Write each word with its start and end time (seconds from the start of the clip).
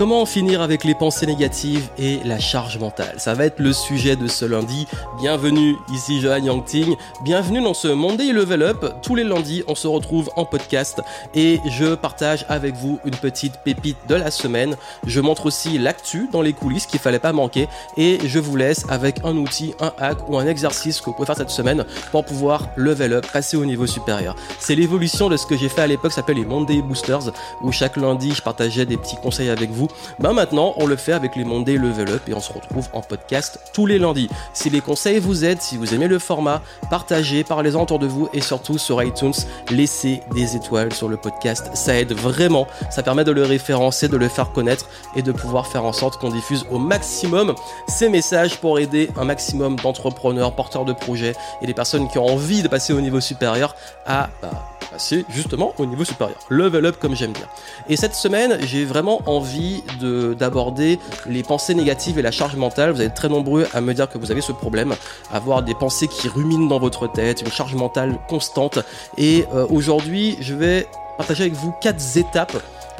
Comment 0.00 0.22
en 0.22 0.24
finir 0.24 0.62
avec 0.62 0.84
les 0.84 0.94
pensées 0.94 1.26
négatives 1.26 1.90
et 1.98 2.20
la 2.24 2.38
charge 2.38 2.78
mentale? 2.78 3.16
Ça 3.18 3.34
va 3.34 3.44
être 3.44 3.58
le 3.58 3.74
sujet 3.74 4.16
de 4.16 4.28
ce 4.28 4.46
lundi. 4.46 4.86
Bienvenue, 5.20 5.76
ici 5.92 6.22
Johan 6.22 6.38
Yangting. 6.38 6.96
Bienvenue 7.22 7.60
dans 7.60 7.74
ce 7.74 7.88
Monday 7.88 8.32
Level 8.32 8.62
Up. 8.62 8.94
Tous 9.02 9.14
les 9.14 9.24
lundis, 9.24 9.62
on 9.68 9.74
se 9.74 9.86
retrouve 9.86 10.30
en 10.36 10.46
podcast 10.46 11.02
et 11.34 11.60
je 11.66 11.94
partage 11.94 12.46
avec 12.48 12.76
vous 12.76 12.98
une 13.04 13.14
petite 13.14 13.58
pépite 13.62 13.98
de 14.08 14.14
la 14.14 14.30
semaine. 14.30 14.74
Je 15.06 15.20
montre 15.20 15.44
aussi 15.44 15.76
l'actu 15.76 16.30
dans 16.32 16.40
les 16.40 16.54
coulisses 16.54 16.86
qu'il 16.86 16.98
fallait 16.98 17.18
pas 17.18 17.34
manquer 17.34 17.68
et 17.98 18.20
je 18.24 18.38
vous 18.38 18.56
laisse 18.56 18.86
avec 18.88 19.22
un 19.22 19.36
outil, 19.36 19.74
un 19.80 19.92
hack 19.98 20.30
ou 20.30 20.38
un 20.38 20.46
exercice 20.46 20.98
que 21.00 21.10
vous 21.10 21.12
pouvez 21.12 21.26
faire 21.26 21.36
cette 21.36 21.50
semaine 21.50 21.84
pour 22.10 22.24
pouvoir 22.24 22.68
level 22.76 23.12
up, 23.12 23.26
passer 23.30 23.58
au 23.58 23.66
niveau 23.66 23.86
supérieur. 23.86 24.34
C'est 24.60 24.76
l'évolution 24.76 25.28
de 25.28 25.36
ce 25.36 25.44
que 25.44 25.58
j'ai 25.58 25.68
fait 25.68 25.82
à 25.82 25.86
l'époque, 25.86 26.12
ça 26.12 26.22
s'appelle 26.22 26.38
les 26.38 26.46
Monday 26.46 26.80
Boosters 26.80 27.32
où 27.60 27.70
chaque 27.70 27.98
lundi, 27.98 28.32
je 28.34 28.40
partageais 28.40 28.86
des 28.86 28.96
petits 28.96 29.16
conseils 29.16 29.50
avec 29.50 29.68
vous 29.68 29.89
ben 30.18 30.32
maintenant, 30.32 30.74
on 30.76 30.86
le 30.86 30.96
fait 30.96 31.12
avec 31.12 31.36
les 31.36 31.44
Monday 31.44 31.76
Level 31.76 32.08
Up 32.10 32.22
et 32.28 32.34
on 32.34 32.40
se 32.40 32.52
retrouve 32.52 32.88
en 32.92 33.00
podcast 33.00 33.58
tous 33.72 33.86
les 33.86 33.98
lundis. 33.98 34.28
Si 34.52 34.70
les 34.70 34.80
conseils 34.80 35.18
vous 35.18 35.44
aident, 35.44 35.60
si 35.60 35.76
vous 35.76 35.94
aimez 35.94 36.08
le 36.08 36.18
format, 36.18 36.62
partagez, 36.90 37.44
parlez-en 37.44 37.82
autour 37.82 37.98
de 37.98 38.06
vous 38.06 38.28
et 38.32 38.40
surtout 38.40 38.78
sur 38.78 39.02
iTunes, 39.02 39.34
laissez 39.70 40.20
des 40.34 40.56
étoiles 40.56 40.92
sur 40.92 41.08
le 41.08 41.16
podcast. 41.16 41.70
Ça 41.74 41.94
aide 41.96 42.12
vraiment, 42.12 42.66
ça 42.90 43.02
permet 43.02 43.24
de 43.24 43.32
le 43.32 43.44
référencer, 43.44 44.08
de 44.08 44.16
le 44.16 44.28
faire 44.28 44.52
connaître 44.52 44.88
et 45.16 45.22
de 45.22 45.32
pouvoir 45.32 45.66
faire 45.66 45.84
en 45.84 45.92
sorte 45.92 46.18
qu'on 46.18 46.30
diffuse 46.30 46.66
au 46.70 46.78
maximum 46.78 47.54
ces 47.88 48.08
messages 48.08 48.58
pour 48.58 48.78
aider 48.78 49.10
un 49.16 49.24
maximum 49.24 49.76
d'entrepreneurs, 49.76 50.54
porteurs 50.54 50.84
de 50.84 50.92
projets 50.92 51.34
et 51.62 51.66
des 51.66 51.74
personnes 51.74 52.08
qui 52.08 52.18
ont 52.18 52.26
envie 52.26 52.62
de 52.62 52.68
passer 52.68 52.92
au 52.92 53.00
niveau 53.00 53.20
supérieur 53.20 53.74
à 54.06 54.30
bah, 54.42 54.69
passer 54.90 55.24
justement 55.30 55.72
au 55.78 55.86
niveau 55.86 56.04
supérieur. 56.04 56.38
Level 56.48 56.86
up 56.86 56.96
comme 56.98 57.14
j'aime 57.14 57.32
bien. 57.32 57.46
Et 57.88 57.96
cette 57.96 58.14
semaine, 58.14 58.58
j'ai 58.66 58.84
vraiment 58.84 59.20
envie 59.26 59.82
d'aborder 60.00 60.98
les 61.26 61.42
pensées 61.42 61.74
négatives 61.74 62.18
et 62.18 62.22
la 62.22 62.30
charge 62.30 62.56
mentale. 62.56 62.92
Vous 62.92 63.02
êtes 63.02 63.14
très 63.14 63.28
nombreux 63.28 63.66
à 63.72 63.80
me 63.80 63.94
dire 63.94 64.08
que 64.08 64.18
vous 64.18 64.30
avez 64.30 64.40
ce 64.40 64.52
problème, 64.52 64.94
avoir 65.32 65.62
des 65.62 65.74
pensées 65.74 66.08
qui 66.08 66.28
ruminent 66.28 66.66
dans 66.66 66.78
votre 66.78 67.10
tête, 67.10 67.42
une 67.42 67.50
charge 67.50 67.74
mentale 67.74 68.18
constante. 68.28 68.78
Et 69.16 69.44
euh, 69.54 69.66
aujourd'hui, 69.70 70.36
je 70.40 70.54
vais 70.54 70.86
partager 71.16 71.44
avec 71.44 71.54
vous 71.54 71.74
quatre 71.80 72.00
étapes 72.16 72.56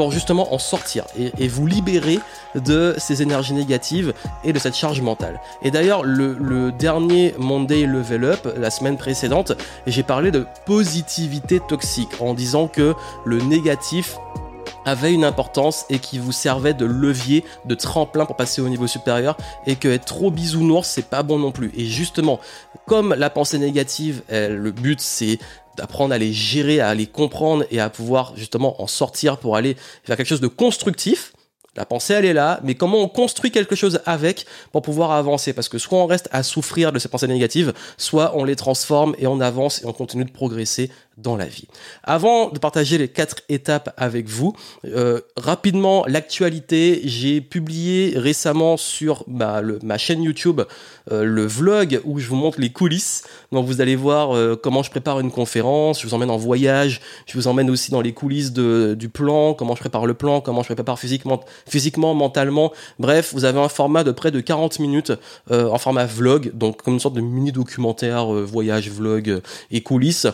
justement 0.09 0.55
en 0.55 0.59
sortir 0.59 1.05
et, 1.19 1.49
vous 1.49 1.67
libérer 1.67 2.21
de 2.55 2.95
ces 2.97 3.23
énergies 3.23 3.53
négatives 3.53 4.15
et 4.45 4.53
de 4.53 4.59
cette 4.59 4.77
charge 4.77 5.01
mentale. 5.01 5.41
Et 5.63 5.71
d'ailleurs, 5.71 6.05
le, 6.05 6.37
le, 6.41 6.71
dernier 6.71 7.35
Monday 7.39 7.87
Level 7.87 8.25
Up, 8.25 8.49
la 8.57 8.71
semaine 8.71 8.97
précédente, 8.97 9.53
j'ai 9.87 10.05
parlé 10.05 10.31
de 10.31 10.47
positivité 10.65 11.61
toxique 11.61 12.21
en 12.21 12.35
disant 12.35 12.69
que 12.69 12.95
le 13.25 13.39
négatif 13.41 14.17
avait 14.85 15.13
une 15.13 15.25
importance 15.25 15.85
et 15.91 15.99
qui 15.99 16.19
vous 16.19 16.33
servait 16.33 16.75
de 16.75 16.85
levier, 16.85 17.45
de 17.65 17.75
tremplin 17.75 18.25
pour 18.25 18.37
passer 18.37 18.63
au 18.63 18.69
niveau 18.69 18.87
supérieur 18.87 19.37
et 19.67 19.77
que 19.77 19.89
être 19.89 20.07
trop 20.07 20.31
bisounours 20.31 20.87
c'est 20.87 21.09
pas 21.09 21.23
bon 21.23 21.39
non 21.39 21.53
plus. 21.53 21.71
Et 21.77 21.85
justement, 21.85 22.41
comme 22.87 23.15
la 23.15 23.31
pensée 23.31 23.59
négative, 23.59 24.23
le 24.31 24.71
but 24.71 25.01
c'est 25.01 25.39
d'apprendre 25.77 26.15
à 26.15 26.19
les 26.19 26.33
gérer, 26.33 26.81
à 26.81 26.95
les 26.95 27.07
comprendre 27.07 27.65
et 27.71 27.81
à 27.81 27.91
pouvoir 27.91 28.33
justement 28.37 28.83
en 28.83 28.87
sortir 28.87 29.39
pour 29.39 29.57
aller 29.57 29.77
faire 30.05 30.17
quelque 30.17 30.27
chose 30.27 30.41
de 30.41 30.49
constructif. 30.49 31.33
La 31.77 31.87
pensée, 31.87 32.15
elle 32.15 32.25
est 32.25 32.33
là, 32.33 32.59
mais 32.65 32.75
comment 32.75 32.99
on 32.99 33.07
construit 33.07 33.53
quelque 33.53 33.77
chose 33.77 34.01
avec 34.05 34.45
pour 34.73 34.83
pouvoir 34.83 35.13
avancer? 35.13 35.53
Parce 35.53 35.69
que 35.69 35.79
soit 35.79 35.99
on 35.99 36.07
reste 36.07 36.29
à 36.33 36.43
souffrir 36.43 36.91
de 36.91 36.99
ces 36.99 37.09
pensées 37.09 37.29
négatives, 37.29 37.73
soit 37.97 38.33
on 38.37 38.43
les 38.43 38.57
transforme 38.57 39.15
et 39.19 39.29
on 39.29 39.41
avance 39.41 39.81
et 39.83 39.87
on 39.87 39.93
continue 39.93 40.25
de 40.25 40.33
progresser 40.33 40.91
dans 41.17 41.37
la 41.37 41.47
vie. 41.47 41.69
Avant 42.03 42.49
de 42.49 42.59
partager 42.59 42.99
les 42.99 43.09
quatre 43.09 43.43
étapes 43.49 43.93
avec 43.97 44.29
vous, 44.29 44.55
euh, 44.85 45.21
rapidement 45.37 46.05
l'actualité, 46.07 47.03
j'ai 47.05 47.41
publié 47.41 48.15
récemment 48.17 48.77
sur 48.77 49.25
ma, 49.29 49.63
ma 49.83 49.99
chaîne 49.99 50.23
YouTube 50.23 50.63
euh, 51.13 51.25
le 51.25 51.47
vlog 51.47 52.01
où 52.05 52.19
je 52.19 52.29
vous 52.29 52.37
montre 52.37 52.61
les 52.61 52.71
coulisses. 52.71 53.25
Donc 53.53 53.67
vous 53.67 53.81
allez 53.81 53.97
voir 53.97 54.35
euh, 54.35 54.59
comment 54.61 54.83
je 54.83 54.91
prépare 54.91 55.21
une 55.21 55.31
conférence, 55.31 56.01
je 56.01 56.07
vous 56.07 56.15
emmène 56.15 56.31
en 56.31 56.37
voyage, 56.37 57.01
je 57.27 57.35
vous 57.37 57.49
emmène 57.49 57.71
aussi 57.71 57.91
dans 57.91 58.01
les 58.01 58.13
coulisses 58.13 58.53
du 58.53 59.09
plan, 59.09 59.55
comment 59.55 59.75
je 59.75 59.81
prépare 59.81 60.07
le 60.07 60.15
plan, 60.15 60.41
comment 60.41 60.63
je 60.63 60.73
prépare 60.73 60.99
physiquement, 60.99 61.41
physiquement, 61.69 62.15
mentalement. 62.15 62.73
Bref, 62.99 63.33
vous 63.33 63.45
avez 63.45 63.61
un 63.61 63.69
format 63.69 64.05
de 64.05 64.13
près 64.13 64.31
de 64.31 64.41
40 64.41 64.79
minutes 64.79 65.13
en 65.51 65.79
format 65.79 66.07
vlog, 66.07 66.53
donc 66.55 66.83
comme 66.83 66.95
une 66.95 67.01
sorte 67.01 67.15
de 67.15 67.21
mini 67.21 67.53
documentaire, 67.53 68.27
voyage, 68.27 68.91
vlog 68.91 69.41
et 69.71 69.83
coulisses 69.83 70.27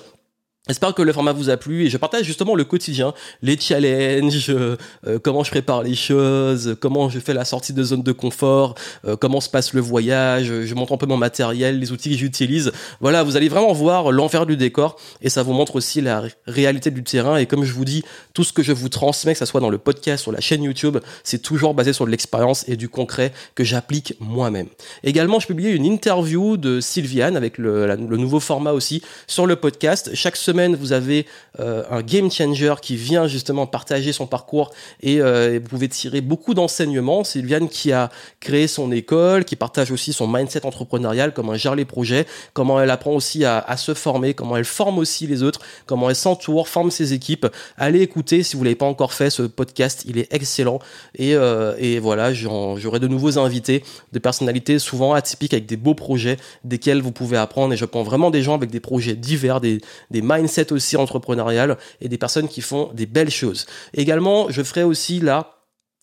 J'espère 0.69 0.94
que 0.94 1.03
le 1.03 1.12
format 1.12 1.32
vous 1.32 1.49
a 1.49 1.56
plu 1.56 1.84
et 1.84 1.91
je 1.91 1.97
partage 1.97 2.25
justement 2.25 2.56
le 2.56 2.65
quotidien, 2.65 3.15
les 3.41 3.56
challenges, 3.56 4.50
euh, 4.50 4.77
euh, 5.06 5.21
comment 5.21 5.44
je 5.44 5.50
prépare 5.53 5.84
les 5.84 5.94
choses, 5.94 6.77
comment 6.81 7.09
je 7.09 7.21
fais 7.21 7.34
la 7.34 7.44
sortie 7.44 7.72
de 7.72 7.84
zone 7.84 8.03
de 8.03 8.10
confort, 8.10 8.75
euh, 9.06 9.15
comment 9.15 9.41
se 9.41 9.49
passe 9.49 9.75
le 9.75 9.81
voyage, 9.81 10.47
je 10.47 10.75
montre 10.75 10.93
un 10.93 10.97
peu 10.97 11.06
mon 11.06 11.19
matériel, 11.19 11.78
les 11.78 11.93
outils 11.93 12.10
que 12.10 12.16
j'utilise. 12.16 12.72
Voilà, 13.00 13.22
vous 13.22 13.37
allez 13.37 13.49
vraiment 13.49 13.72
voir 13.72 14.10
l'enfer 14.10 14.44
du 14.44 14.56
décor 14.56 14.97
et 15.22 15.28
ça 15.28 15.44
vous 15.44 15.53
montre 15.53 15.76
aussi 15.76 16.00
la 16.00 16.25
réalité 16.49 16.91
du 16.91 17.05
terrain 17.05 17.37
et 17.37 17.47
comme 17.47 17.62
je 17.62 17.72
vous 17.72 17.84
dis, 17.84 18.03
tout 18.34 18.43
ce 18.43 18.53
que 18.53 18.65
je 18.65 18.72
vous 18.72 18.88
transmets, 18.88 19.34
que 19.34 19.38
ce 19.38 19.47
soit 19.47 19.60
dans 19.60 19.71
le 19.71 19.78
podcast, 19.78 20.25
sur 20.25 20.32
la 20.32 20.41
chaîne 20.41 20.65
YouTube, 20.65 20.99
c'est 21.22 21.43
toujours 21.43 21.75
basé 21.75 21.93
sur 21.93 22.06
de 22.06 22.10
l'expérience 22.10 22.69
et 22.69 22.75
du 22.75 22.88
concret 22.88 23.32
que 23.55 23.62
j'applique 23.62 24.15
moi-même. 24.19 24.66
Également, 25.05 25.38
je 25.38 25.47
publie 25.47 25.71
une 25.71 25.84
interview 25.84 26.56
de 26.56 26.81
Sylviane 26.81 27.37
avec 27.37 27.56
le, 27.56 27.87
le 27.87 28.16
nouveau 28.16 28.41
format 28.41 28.72
aussi 28.72 29.00
sur 29.28 29.47
le 29.47 29.55
podcast. 29.55 30.10
Chaque 30.15 30.34
semaine, 30.34 30.56
vous 30.75 30.93
avez 30.93 31.27
euh, 31.61 31.83
un 31.91 32.03
game 32.03 32.31
changer 32.31 32.75
qui 32.83 32.97
vient 32.97 33.27
justement 33.27 33.67
partager 33.67 34.12
son 34.12 34.27
parcours 34.27 34.72
et, 35.00 35.21
euh, 35.21 35.59
vous 35.62 35.69
pouvez 35.69 35.89
tirer 35.89 36.21
beaucoup 36.21 36.55
d'enseignements. 36.55 37.25
Sylviane 37.25 37.69
qui 37.69 37.93
a 37.93 38.11
créé 38.41 38.67
son 38.67 38.93
école, 38.93 39.44
qui 39.44 39.56
partage 39.56 39.91
aussi 39.91 40.12
son 40.12 40.28
mindset 40.28 40.65
entrepreneurial, 40.67 41.33
comment 41.33 41.55
gère 41.55 41.75
les 41.75 41.84
projets, 41.84 42.27
comment 42.53 42.81
elle 42.81 42.91
apprend 42.91 43.12
aussi 43.12 43.44
à, 43.44 43.77
se 43.77 43.94
former, 43.94 44.34
comment 44.34 44.56
elle 44.56 44.65
forme 44.65 44.99
aussi 44.99 45.27
les 45.27 45.43
autres, 45.43 45.61
comment 45.87 46.09
elle 46.09 46.17
s'entoure, 46.17 46.69
forme 46.69 46.91
ses 46.91 47.12
équipes. 47.12 47.47
Allez 47.77 48.00
écouter 48.00 48.43
si 48.43 48.56
vous 48.56 48.65
l'avez 48.65 48.77
pas 48.77 48.87
encore 48.87 49.12
fait 49.12 49.31
ce 49.31 49.43
podcast, 49.43 50.05
il 50.09 50.19
est 50.19 50.33
excellent. 50.33 50.78
Et, 51.15 51.34
euh, 51.34 51.75
et 51.78 51.99
voilà, 51.99 52.33
j'aurai 52.33 53.00
de 53.00 53.09
nouveaux 53.09 53.38
invités, 53.38 53.83
des 54.12 54.21
personnalités 54.21 54.78
souvent 54.78 55.12
atypiques 55.15 55.53
avec 55.53 55.67
des 55.67 55.77
beaux 55.77 55.94
projets 55.94 56.38
desquels 56.65 57.03
vous 57.03 57.12
pouvez 57.12 57.37
apprendre. 57.37 57.75
Et 57.75 57.77
je 57.77 57.84
prends 57.84 58.03
vraiment 58.03 58.31
des 58.31 58.43
gens 58.43 58.55
avec 58.55 58.71
des 58.71 58.81
projets 58.81 59.15
divers, 59.15 59.61
des, 59.61 59.81
des 60.11 60.23
mindsets 60.23 60.46
mindset 60.47 60.73
aussi 60.73 60.97
entrepreneurial 60.97 61.77
et 62.01 62.09
des 62.09 62.19
personnes 62.19 62.49
qui 62.49 62.61
font 62.61 62.91
des 62.95 63.07
belles 63.07 63.31
choses. 63.31 63.67
Également, 63.95 64.49
je 64.51 64.62
ferai 64.62 64.83
aussi 64.83 65.21
là 65.21 65.53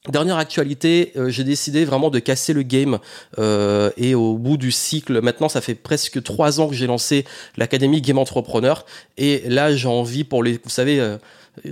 Dernière 0.09 0.35
actualité, 0.35 1.13
euh, 1.15 1.29
j'ai 1.29 1.45
décidé 1.45 1.85
vraiment 1.85 2.09
de 2.09 2.19
casser 2.19 2.51
le 2.51 2.63
game 2.63 2.99
euh, 3.39 3.89
et 3.95 4.15
au 4.15 4.37
bout 4.37 4.57
du 4.57 4.69
cycle, 4.69 5.21
maintenant 5.21 5.47
ça 5.47 5.61
fait 5.61 5.75
presque 5.75 6.21
trois 6.21 6.59
ans 6.59 6.67
que 6.67 6.75
j'ai 6.75 6.87
lancé 6.87 7.23
l'académie 7.55 8.01
Game 8.01 8.17
Entrepreneur 8.17 8.85
et 9.15 9.43
là 9.47 9.73
j'ai 9.73 9.87
envie 9.87 10.25
pour 10.25 10.43
les, 10.43 10.59
vous 10.61 10.69
savez, 10.69 10.99
euh, 10.99 11.17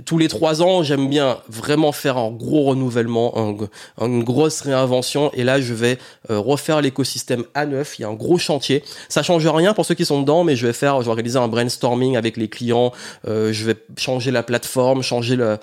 tous 0.04 0.16
les 0.16 0.28
trois 0.28 0.62
ans, 0.62 0.84
j'aime 0.84 1.08
bien 1.08 1.38
vraiment 1.48 1.90
faire 1.90 2.16
un 2.16 2.30
gros 2.30 2.62
renouvellement, 2.62 3.56
une 4.00 4.22
grosse 4.22 4.60
réinvention. 4.60 5.32
Et 5.34 5.42
là, 5.42 5.60
je 5.60 5.74
vais 5.74 5.98
euh, 6.30 6.38
refaire 6.38 6.80
l'écosystème 6.80 7.44
à 7.54 7.66
neuf. 7.66 7.98
Il 7.98 8.02
y 8.02 8.04
a 8.04 8.08
un 8.08 8.14
gros 8.14 8.38
chantier. 8.38 8.84
Ça 9.08 9.24
change 9.24 9.46
rien 9.46 9.74
pour 9.74 9.84
ceux 9.84 9.94
qui 9.94 10.04
sont 10.04 10.20
dedans, 10.20 10.44
mais 10.44 10.54
je 10.54 10.68
vais 10.68 10.72
faire, 10.72 11.00
je 11.00 11.06
vais 11.06 11.10
organiser 11.10 11.38
un 11.38 11.48
brainstorming 11.48 12.16
avec 12.16 12.36
les 12.36 12.48
clients. 12.48 12.92
Euh, 13.26 13.52
je 13.52 13.64
vais 13.64 13.74
changer 13.96 14.30
la 14.30 14.44
plateforme, 14.44 15.02
changer 15.02 15.36
euh, 15.40 15.56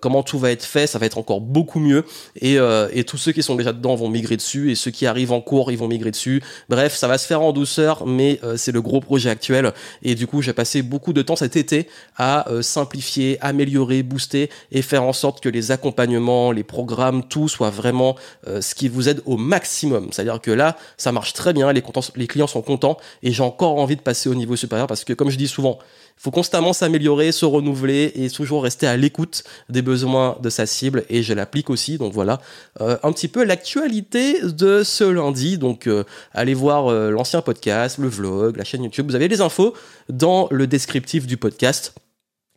comment 0.00 0.22
tout 0.22 0.38
va 0.38 0.52
être 0.52 0.64
fait. 0.64 0.86
Ça 0.86 0.98
va 0.98 1.04
être 1.04 1.18
encore 1.18 1.42
beaucoup 1.42 1.80
mieux. 1.80 2.04
Et, 2.40 2.56
et 2.92 3.04
tous 3.04 3.18
ceux 3.18 3.32
qui 3.32 3.42
sont 3.42 3.56
déjà 3.56 3.72
dedans 3.72 3.94
vont 3.94 4.08
migrer 4.08 4.36
dessus, 4.36 4.70
et 4.70 4.74
ceux 4.74 4.90
qui 4.90 5.06
arrivent 5.06 5.32
en 5.32 5.40
cours, 5.40 5.70
ils 5.70 5.78
vont 5.78 5.88
migrer 5.88 6.10
dessus. 6.10 6.42
Bref, 6.68 6.94
ça 6.94 7.08
va 7.08 7.18
se 7.18 7.26
faire 7.26 7.42
en 7.42 7.52
douceur, 7.52 8.06
mais 8.06 8.40
c'est 8.56 8.72
le 8.72 8.80
gros 8.80 9.00
projet 9.00 9.30
actuel. 9.30 9.72
Et 10.02 10.14
du 10.14 10.26
coup, 10.26 10.42
j'ai 10.42 10.52
passé 10.52 10.82
beaucoup 10.82 11.12
de 11.12 11.22
temps 11.22 11.36
cet 11.36 11.56
été 11.56 11.88
à 12.16 12.46
simplifier, 12.62 13.38
améliorer 13.40 13.65
améliorer, 13.66 14.02
booster 14.02 14.48
et 14.70 14.82
faire 14.82 15.02
en 15.02 15.12
sorte 15.12 15.42
que 15.42 15.48
les 15.48 15.72
accompagnements, 15.72 16.52
les 16.52 16.62
programmes, 16.62 17.24
tout 17.24 17.48
soit 17.48 17.70
vraiment 17.70 18.16
euh, 18.46 18.60
ce 18.60 18.74
qui 18.74 18.88
vous 18.88 19.08
aide 19.08 19.22
au 19.26 19.36
maximum. 19.36 20.08
C'est-à-dire 20.12 20.40
que 20.40 20.52
là, 20.52 20.76
ça 20.96 21.10
marche 21.10 21.32
très 21.32 21.52
bien, 21.52 21.72
les, 21.72 21.82
clients 22.26 22.46
sont 22.46 22.62
contents 22.62 22.96
et 23.22 23.32
j'ai 23.32 23.42
encore 23.42 23.78
envie 23.78 23.96
de 23.96 24.00
passer 24.00 24.28
au 24.28 24.34
niveau 24.34 24.54
supérieur 24.56 24.86
parce 24.86 25.04
que 25.04 25.12
comme 25.12 25.30
je 25.30 25.36
dis 25.36 25.48
souvent, 25.48 25.78
il 26.18 26.22
faut 26.22 26.30
constamment 26.30 26.72
s'améliorer, 26.72 27.32
se 27.32 27.44
renouveler 27.44 28.12
et 28.14 28.30
toujours 28.30 28.62
rester 28.62 28.86
à 28.86 28.96
l'écoute 28.96 29.42
des 29.68 29.82
besoins 29.82 30.38
de 30.40 30.48
sa 30.48 30.64
cible 30.64 31.04
et 31.10 31.22
je 31.22 31.34
l'applique 31.34 31.68
aussi. 31.68 31.98
Donc 31.98 32.12
voilà 32.12 32.40
euh, 32.80 32.96
un 33.02 33.12
petit 33.12 33.28
peu 33.28 33.44
l'actualité 33.44 34.40
de 34.42 34.82
ce 34.84 35.04
lundi. 35.04 35.58
Donc 35.58 35.88
euh, 35.88 36.04
allez 36.32 36.54
voir 36.54 36.90
l'ancien 37.10 37.42
podcast, 37.42 37.98
le 37.98 38.08
vlog, 38.08 38.56
la 38.56 38.64
chaîne 38.64 38.84
YouTube. 38.84 39.08
Vous 39.08 39.16
avez 39.16 39.28
les 39.28 39.40
infos 39.40 39.74
dans 40.08 40.48
le 40.50 40.66
descriptif 40.66 41.26
du 41.26 41.36
podcast. 41.36 41.94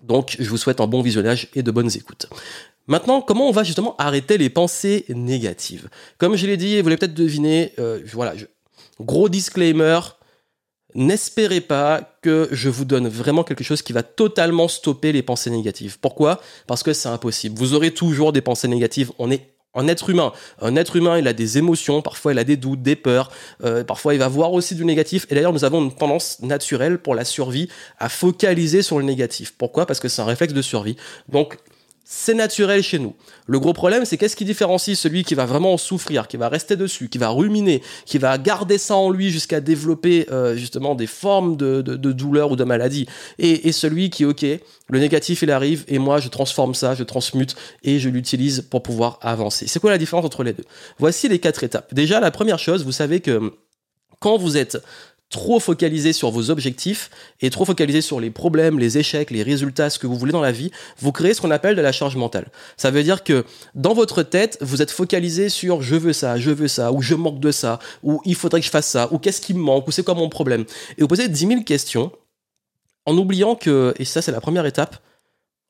Donc, 0.03 0.35
je 0.39 0.49
vous 0.49 0.57
souhaite 0.57 0.81
un 0.81 0.87
bon 0.87 1.01
visionnage 1.01 1.49
et 1.55 1.63
de 1.63 1.71
bonnes 1.71 1.91
écoutes. 1.95 2.27
Maintenant, 2.87 3.21
comment 3.21 3.47
on 3.47 3.51
va 3.51 3.63
justement 3.63 3.95
arrêter 3.97 4.37
les 4.37 4.49
pensées 4.49 5.05
négatives? 5.09 5.89
Comme 6.17 6.35
je 6.35 6.47
l'ai 6.47 6.57
dit, 6.57 6.81
vous 6.81 6.89
l'avez 6.89 6.97
peut-être 6.97 7.13
deviné, 7.13 7.73
euh, 7.77 7.99
voilà, 8.11 8.33
gros 8.99 9.29
disclaimer, 9.29 9.99
n'espérez 10.95 11.61
pas 11.61 12.17
que 12.21 12.49
je 12.51 12.69
vous 12.69 12.85
donne 12.85 13.07
vraiment 13.07 13.43
quelque 13.43 13.63
chose 13.63 13.81
qui 13.81 13.93
va 13.93 14.03
totalement 14.03 14.67
stopper 14.67 15.11
les 15.11 15.21
pensées 15.21 15.51
négatives. 15.51 15.99
Pourquoi? 15.99 16.41
Parce 16.65 16.81
que 16.81 16.93
c'est 16.93 17.09
impossible. 17.09 17.59
Vous 17.59 17.75
aurez 17.75 17.91
toujours 17.93 18.33
des 18.33 18.41
pensées 18.41 18.67
négatives, 18.67 19.11
on 19.19 19.29
est 19.29 19.53
un 19.79 20.75
être 20.75 20.95
humain. 20.95 21.17
Il 21.17 21.27
a 21.27 21.33
des 21.33 21.57
émotions, 21.57 22.01
parfois 22.01 22.33
il 22.33 22.39
a 22.39 22.43
des 22.43 22.57
doutes, 22.57 22.81
des 22.81 22.95
peurs, 22.95 23.31
euh, 23.63 23.83
parfois 23.83 24.13
il 24.13 24.19
va 24.19 24.27
voir 24.27 24.53
aussi 24.53 24.75
du 24.75 24.85
négatif. 24.85 25.25
Et 25.29 25.35
d'ailleurs, 25.35 25.53
nous 25.53 25.63
avons 25.63 25.81
une 25.81 25.93
tendance 25.93 26.39
naturelle 26.41 26.99
pour 26.99 27.15
la 27.15 27.25
survie 27.25 27.69
à 27.97 28.09
focaliser 28.09 28.81
sur 28.81 28.99
le 28.99 29.05
négatif. 29.05 29.53
Pourquoi? 29.57 29.85
Parce 29.85 29.99
que 29.99 30.07
c'est 30.07 30.21
un 30.21 30.25
réflexe 30.25 30.53
de 30.53 30.61
survie. 30.61 30.95
Donc, 31.29 31.57
c'est 32.11 32.33
naturel 32.33 32.81
chez 32.81 32.97
nous. 32.97 33.13
Le 33.45 33.59
gros 33.59 33.71
problème, 33.71 34.03
c'est 34.03 34.17
qu'est-ce 34.17 34.35
qui 34.35 34.43
différencie 34.43 34.97
celui 34.97 35.23
qui 35.23 35.35
va 35.35 35.45
vraiment 35.45 35.73
en 35.73 35.77
souffrir, 35.77 36.27
qui 36.27 36.37
va 36.37 36.49
rester 36.49 36.75
dessus, 36.75 37.07
qui 37.07 37.19
va 37.19 37.29
ruminer, 37.29 37.83
qui 38.07 38.17
va 38.17 38.35
garder 38.39 38.79
ça 38.79 38.95
en 38.95 39.11
lui 39.11 39.29
jusqu'à 39.29 39.61
développer 39.61 40.25
euh, 40.31 40.55
justement 40.55 40.95
des 40.95 41.05
formes 41.05 41.55
de, 41.55 41.81
douleur 41.81 42.49
ou 42.49 42.55
de 42.55 42.63
maladie, 42.63 43.05
et, 43.37 43.71
celui 43.71 44.09
qui, 44.09 44.25
ok, 44.25 44.41
le 44.41 44.99
négatif 44.99 45.43
il 45.43 45.51
arrive, 45.51 45.85
et 45.87 45.99
moi 45.99 46.19
je 46.19 46.29
transforme 46.29 46.73
ça, 46.73 46.95
je 46.95 47.03
transmute, 47.03 47.55
et 47.83 47.99
je 47.99 48.09
l'utilise 48.09 48.61
pour 48.61 48.81
pouvoir 48.81 49.19
avancer. 49.21 49.67
C'est 49.67 49.79
quoi 49.79 49.91
la 49.91 49.99
différence 49.99 50.25
entre 50.25 50.43
les 50.43 50.53
deux? 50.53 50.65
Voici 50.97 51.29
les 51.29 51.37
quatre 51.37 51.63
étapes. 51.63 51.93
Déjà, 51.93 52.19
la 52.19 52.31
première 52.31 52.57
chose, 52.57 52.83
vous 52.83 52.91
savez 52.91 53.19
que 53.19 53.53
quand 54.19 54.37
vous 54.37 54.57
êtes 54.57 54.79
trop 55.29 55.59
focalisé 55.59 56.11
sur 56.11 56.31
vos 56.31 56.49
objectifs 56.49 57.09
et 57.39 57.49
trop 57.49 57.65
focalisé 57.65 58.01
sur 58.01 58.19
les 58.19 58.31
problèmes, 58.31 58.79
les 58.79 58.97
échecs, 58.97 59.29
les 59.29 59.43
résultats, 59.43 59.89
ce 59.89 59.99
que 59.99 60.07
vous 60.07 60.17
voulez 60.17 60.31
dans 60.31 60.41
la 60.41 60.51
vie, 60.51 60.71
vous 60.97 61.11
créez 61.11 61.33
ce 61.33 61.41
qu'on 61.41 61.51
appelle 61.51 61.75
de 61.75 61.81
la 61.81 61.91
charge 61.91 62.15
mentale. 62.15 62.47
Ça 62.77 62.89
veut 62.89 63.03
dire 63.03 63.23
que 63.23 63.45
dans 63.75 63.93
votre 63.93 64.23
tête, 64.23 64.57
vous 64.61 64.81
êtes 64.81 64.91
focalisé 64.91 65.49
sur 65.49 65.81
je 65.81 65.95
veux 65.95 66.13
ça, 66.13 66.37
je 66.37 66.49
veux 66.49 66.67
ça, 66.67 66.91
ou 66.91 67.01
je 67.01 67.13
manque 67.13 67.39
de 67.39 67.51
ça, 67.51 67.79
ou 68.01 68.21
il 68.25 68.35
faudrait 68.35 68.59
que 68.59 68.65
je 68.65 68.71
fasse 68.71 68.87
ça, 68.87 69.07
ou 69.11 69.19
qu'est-ce 69.19 69.41
qui 69.41 69.53
me 69.53 69.59
manque, 69.59 69.87
ou 69.87 69.91
c'est 69.91 70.03
quoi 70.03 70.15
mon 70.15 70.29
problème. 70.29 70.65
Et 70.97 71.01
vous 71.01 71.07
posez 71.07 71.27
10 71.27 71.47
000 71.47 71.63
questions 71.63 72.11
en 73.05 73.17
oubliant 73.17 73.55
que, 73.55 73.93
et 73.97 74.05
ça 74.05 74.21
c'est 74.21 74.31
la 74.31 74.41
première 74.41 74.65
étape, 74.65 74.97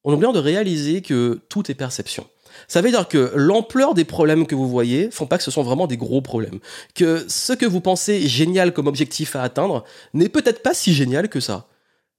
en 0.05 0.13
oubliant 0.13 0.31
de 0.31 0.39
réaliser 0.39 1.01
que 1.01 1.41
tout 1.49 1.69
est 1.69 1.75
perception. 1.75 2.25
Ça 2.67 2.81
veut 2.81 2.89
dire 2.89 3.07
que 3.07 3.31
l'ampleur 3.35 3.93
des 3.93 4.05
problèmes 4.05 4.45
que 4.45 4.55
vous 4.55 4.67
voyez 4.67 5.09
font 5.11 5.25
pas 5.25 5.37
que 5.37 5.43
ce 5.43 5.51
sont 5.51 5.63
vraiment 5.63 5.87
des 5.87 5.97
gros 5.97 6.21
problèmes. 6.21 6.59
Que 6.95 7.25
ce 7.27 7.53
que 7.53 7.65
vous 7.65 7.81
pensez 7.81 8.27
génial 8.27 8.73
comme 8.73 8.87
objectif 8.87 9.35
à 9.35 9.43
atteindre 9.43 9.83
n'est 10.13 10.29
peut-être 10.29 10.61
pas 10.61 10.73
si 10.73 10.93
génial 10.93 11.29
que 11.29 11.39
ça. 11.39 11.67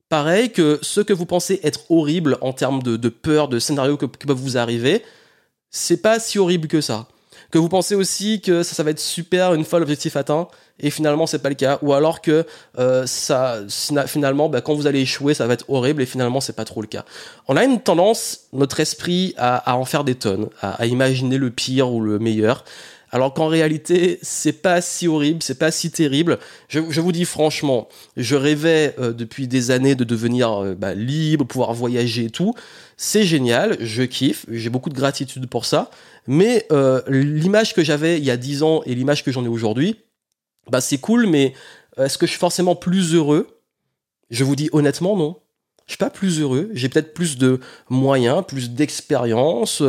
Pareil 0.09 0.51
que 0.51 0.79
ce 0.83 1.01
que 1.01 1.13
vous 1.13 1.27
pensez 1.27 1.61
être 1.63 1.91
horrible 1.91 2.39
en 2.41 2.53
termes 2.53 2.83
de, 2.83 3.09
peur, 3.09 3.49
de 3.49 3.59
scénarios 3.59 3.97
qui 3.97 4.27
peuvent 4.27 4.37
vous 4.37 4.59
arriver, 4.59 5.05
c'est 5.71 6.03
pas 6.03 6.19
si 6.19 6.39
horrible 6.39 6.67
que 6.67 6.81
ça 6.81 7.07
que 7.50 7.58
vous 7.58 7.69
pensez 7.69 7.94
aussi 7.94 8.41
que 8.41 8.62
ça, 8.62 8.82
va 8.82 8.91
être 8.91 9.00
super 9.00 9.55
une 9.55 9.64
fois 9.64 9.81
l'objectif 9.81 10.17
atteint 10.17 10.49
et 10.79 10.91
finalement 10.91 11.26
c'est 11.26 11.41
pas 11.41 11.49
le 11.49 11.55
cas. 11.55 11.79
Ou 11.82 11.93
alors 11.93 12.20
que 12.20 12.47
euh, 12.79 13.05
ça 13.06 13.58
finalement 14.06 14.49
bah, 14.49 14.61
quand 14.61 14.75
vous 14.75 14.87
allez 14.87 15.00
échouer 15.00 15.35
ça 15.35 15.47
va 15.47 15.55
être 15.55 15.69
horrible 15.69 16.02
et 16.02 16.06
finalement 16.06 16.41
c'est 16.41 16.55
pas 16.55 16.64
trop 16.64 16.81
le 16.81 16.87
cas. 16.87 17.05
On 17.49 17.56
a 17.56 17.64
une 17.64 17.81
tendance 17.81 18.43
notre 18.52 18.81
esprit 18.81 19.35
à, 19.37 19.76
en 19.76 19.85
faire 19.85 20.05
des 20.05 20.14
tonnes 20.14 20.49
à, 20.62 20.87
imaginer 20.87 21.38
le 21.38 21.50
pire 21.50 21.93
ou 21.93 22.00
le 22.00 22.19
meilleur 22.19 22.64
alors 23.11 23.35
qu'en 23.35 23.49
réalité, 23.49 24.19
c'est 24.23 24.62
pas 24.62 24.81
si 24.81 25.09
horrible, 25.09 25.43
c'est 25.43 25.59
pas 25.59 25.71
si 25.71 25.91
terrible. 25.91 26.39
Je, 26.69 26.79
vous 26.79 27.12
dis 27.12 27.25
franchement, 27.25 27.89
je 28.17 28.37
rêvais 28.37 28.95
euh, 28.99 29.12
depuis 29.12 29.49
des 29.49 29.71
années 29.71 29.95
de 29.95 30.05
devenir 30.05 30.53
euh, 30.53 30.75
bah, 30.75 30.95
libre, 30.95 31.45
pouvoir 31.45 31.75
voyager 31.75 32.27
et 32.27 32.31
tout. 32.31 32.55
C'est 32.97 33.25
génial, 33.25 33.77
je 33.81 34.03
kiffe, 34.03 34.47
j'ai 34.49 34.71
beaucoup 34.71 34.91
de 34.91 34.95
gratitude 34.95 35.47
pour 35.49 35.65
ça. 35.65 35.91
Mais 36.27 36.67
euh, 36.71 37.03
l'image 37.09 37.75
que 37.75 37.83
j'avais 37.83 38.19
il 38.19 38.25
y 38.25 38.31
a 38.31 38.37
10 38.37 38.62
ans 38.62 38.83
et 38.87 38.95
l'image 38.95 39.25
que 39.25 39.33
j'en 39.33 39.45
ai 39.45 39.49
aujourd'hui, 39.49 39.97
bah 40.71 40.81
c'est 40.81 40.99
cool, 40.99 41.27
mais 41.27 41.55
est-ce 41.97 42.19
que 42.19 42.27
je 42.27 42.31
suis 42.31 42.39
forcément 42.39 42.77
plus 42.77 43.15
heureux? 43.15 43.49
Je 44.31 44.45
vous 44.45 44.55
dis 44.55 44.69
honnêtement, 44.73 45.17
non. 45.17 45.37
Je 45.91 45.95
suis 45.95 45.99
pas 45.99 46.09
plus 46.09 46.41
heureux, 46.41 46.71
j'ai 46.73 46.89
peut-être 46.89 47.13
plus 47.13 47.37
de 47.37 47.59
moyens, 47.89 48.45
plus 48.47 48.71
d'expérience. 48.71 49.83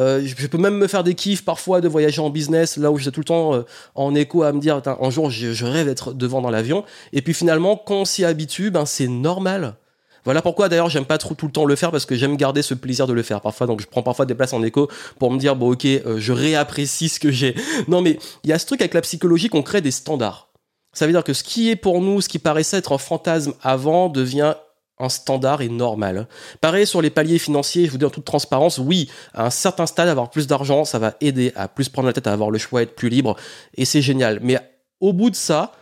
Euh, 0.00 0.20
je 0.24 0.46
peux 0.48 0.58
même 0.58 0.74
me 0.74 0.88
faire 0.88 1.04
des 1.04 1.14
kiffs 1.14 1.44
parfois 1.44 1.80
de 1.80 1.86
voyager 1.86 2.20
en 2.20 2.28
business, 2.28 2.76
là 2.76 2.90
où 2.90 2.98
j'étais 2.98 3.12
tout 3.12 3.20
le 3.20 3.24
temps 3.24 3.54
euh, 3.54 3.62
en 3.94 4.16
écho 4.16 4.42
à 4.42 4.52
me 4.52 4.58
dire, 4.58 4.82
un 4.84 5.10
jour 5.10 5.30
je, 5.30 5.64
rêve 5.64 5.86
d'être 5.86 6.12
devant 6.12 6.42
dans 6.42 6.50
l'avion. 6.50 6.84
Et 7.12 7.22
puis 7.22 7.34
finalement, 7.34 7.76
quand 7.76 7.98
on 8.00 8.04
s'y 8.04 8.24
habitue, 8.24 8.72
ben 8.72 8.84
c'est 8.84 9.06
normal. 9.06 9.76
Voilà 10.24 10.42
pourquoi 10.42 10.68
d'ailleurs 10.68 10.88
j'aime 10.88 11.04
pas 11.04 11.18
trop 11.18 11.34
tout 11.34 11.46
le 11.46 11.52
temps 11.52 11.66
le 11.66 11.76
faire 11.76 11.92
parce 11.92 12.04
que 12.04 12.16
j'aime 12.16 12.36
garder 12.36 12.62
ce 12.62 12.74
plaisir 12.74 13.06
de 13.06 13.12
le 13.12 13.22
faire 13.22 13.40
parfois. 13.40 13.68
Donc 13.68 13.80
je 13.80 13.86
prends 13.86 14.02
parfois 14.02 14.26
des 14.26 14.34
places 14.34 14.54
en 14.54 14.62
écho 14.64 14.88
pour 15.20 15.30
me 15.30 15.38
dire 15.38 15.54
bon 15.54 15.70
ok 15.70 15.84
euh, 15.84 16.18
je 16.18 16.32
réapprécie 16.32 17.08
ce 17.08 17.20
que 17.20 17.30
j'ai. 17.30 17.54
Non 17.86 18.02
mais 18.02 18.18
il 18.42 18.50
y 18.50 18.52
a 18.52 18.58
ce 18.58 18.66
truc 18.66 18.80
avec 18.80 18.92
la 18.92 19.02
psychologie 19.02 19.48
qu'on 19.48 19.62
crée 19.62 19.82
des 19.82 19.92
standards. 19.92 20.48
Ça 20.92 21.06
veut 21.06 21.12
dire 21.12 21.22
que 21.22 21.32
ce 21.32 21.44
qui 21.44 21.70
est 21.70 21.76
pour 21.76 22.00
nous, 22.00 22.20
ce 22.20 22.28
qui 22.28 22.40
paraissait 22.40 22.78
être 22.78 22.90
un 22.90 22.98
fantasme 22.98 23.52
avant 23.62 24.08
devient 24.08 24.54
un 24.98 25.08
standard 25.08 25.62
et 25.62 25.68
normal. 25.68 26.28
Pareil 26.60 26.86
sur 26.86 27.02
les 27.02 27.10
paliers 27.10 27.38
financiers, 27.38 27.86
je 27.86 27.90
vous 27.90 27.98
dis 27.98 28.04
en 28.04 28.10
toute 28.10 28.24
transparence, 28.24 28.78
oui, 28.78 29.10
à 29.32 29.46
un 29.46 29.50
certain 29.50 29.86
stade, 29.86 30.08
avoir 30.08 30.30
plus 30.30 30.46
d'argent, 30.46 30.84
ça 30.84 30.98
va 30.98 31.16
aider 31.20 31.52
à 31.56 31.68
plus 31.68 31.88
prendre 31.88 32.06
la 32.06 32.12
tête, 32.12 32.26
à 32.26 32.32
avoir 32.32 32.50
le 32.50 32.58
choix, 32.58 32.82
être 32.82 32.94
plus 32.94 33.08
libre, 33.08 33.36
et 33.76 33.84
c'est 33.84 34.02
génial. 34.02 34.38
Mais 34.42 34.58
au 35.00 35.12
bout 35.12 35.30
de 35.30 35.36
ça, 35.36 35.72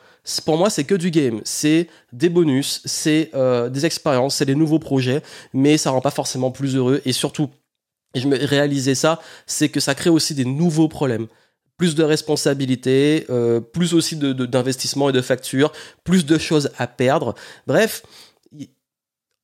pour 0.44 0.56
moi, 0.56 0.70
c'est 0.70 0.85
que 0.85 0.94
du 0.94 1.11
game. 1.11 1.41
C'est 1.44 1.88
des 2.12 2.29
bonus, 2.29 2.81
c'est 2.85 3.31
euh, 3.35 3.69
des 3.69 3.87
expériences, 3.87 4.37
c'est 4.37 4.47
des 4.47 4.55
nouveaux 4.55 4.79
projets, 4.79 5.23
mais 5.53 5.76
ça 5.76 5.91
rend 5.91 6.00
pas 6.00 6.11
forcément 6.11 6.50
plus 6.50 6.76
heureux. 6.76 7.03
Et 7.05 7.12
surtout, 7.12 7.50
et 8.14 8.20
je 8.20 8.29
me 8.29 8.37
réalisais 8.37 8.94
ça, 8.94 9.20
c'est 9.47 9.69
que 9.69 9.81
ça 9.81 9.94
crée 9.94 10.11
aussi 10.11 10.35
des 10.35 10.44
nouveaux 10.44 10.88
problèmes. 10.88 11.26
Plus 11.76 11.94
de 11.94 12.05
responsabilités, 12.05 13.26
euh, 13.31 13.61
plus 13.61 13.94
aussi 13.94 14.17
d'investissement 14.17 15.09
et 15.09 15.12
de 15.12 15.23
factures, 15.23 15.73
plus 16.05 16.25
de 16.25 16.38
choses 16.38 16.70
à 16.79 16.87
perdre. 16.87 17.35
Bref, 17.67 18.03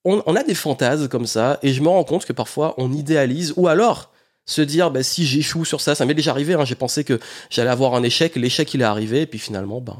on, 0.04 0.36
a 0.36 0.42
des 0.42 0.54
fantasmes 0.54 1.08
comme 1.08 1.26
ça, 1.26 1.58
et 1.62 1.72
je 1.72 1.82
me 1.82 1.88
rends 1.88 2.04
compte 2.04 2.24
que 2.24 2.32
parfois 2.32 2.74
on 2.78 2.92
idéalise, 2.92 3.52
ou 3.56 3.68
alors 3.68 4.10
se 4.46 4.62
dire 4.62 4.90
bah, 4.90 5.02
si 5.02 5.26
j'échoue 5.26 5.64
sur 5.64 5.80
ça, 5.80 5.94
ça 5.94 6.06
m'est 6.06 6.14
déjà 6.14 6.30
arrivé, 6.30 6.54
hein, 6.54 6.64
j'ai 6.64 6.74
pensé 6.74 7.04
que 7.04 7.20
j'allais 7.50 7.70
avoir 7.70 7.94
un 7.94 8.02
échec, 8.02 8.34
l'échec 8.36 8.72
il 8.74 8.80
est 8.80 8.84
arrivé, 8.84 9.22
et 9.22 9.26
puis 9.26 9.38
finalement, 9.38 9.80
ben, 9.80 9.96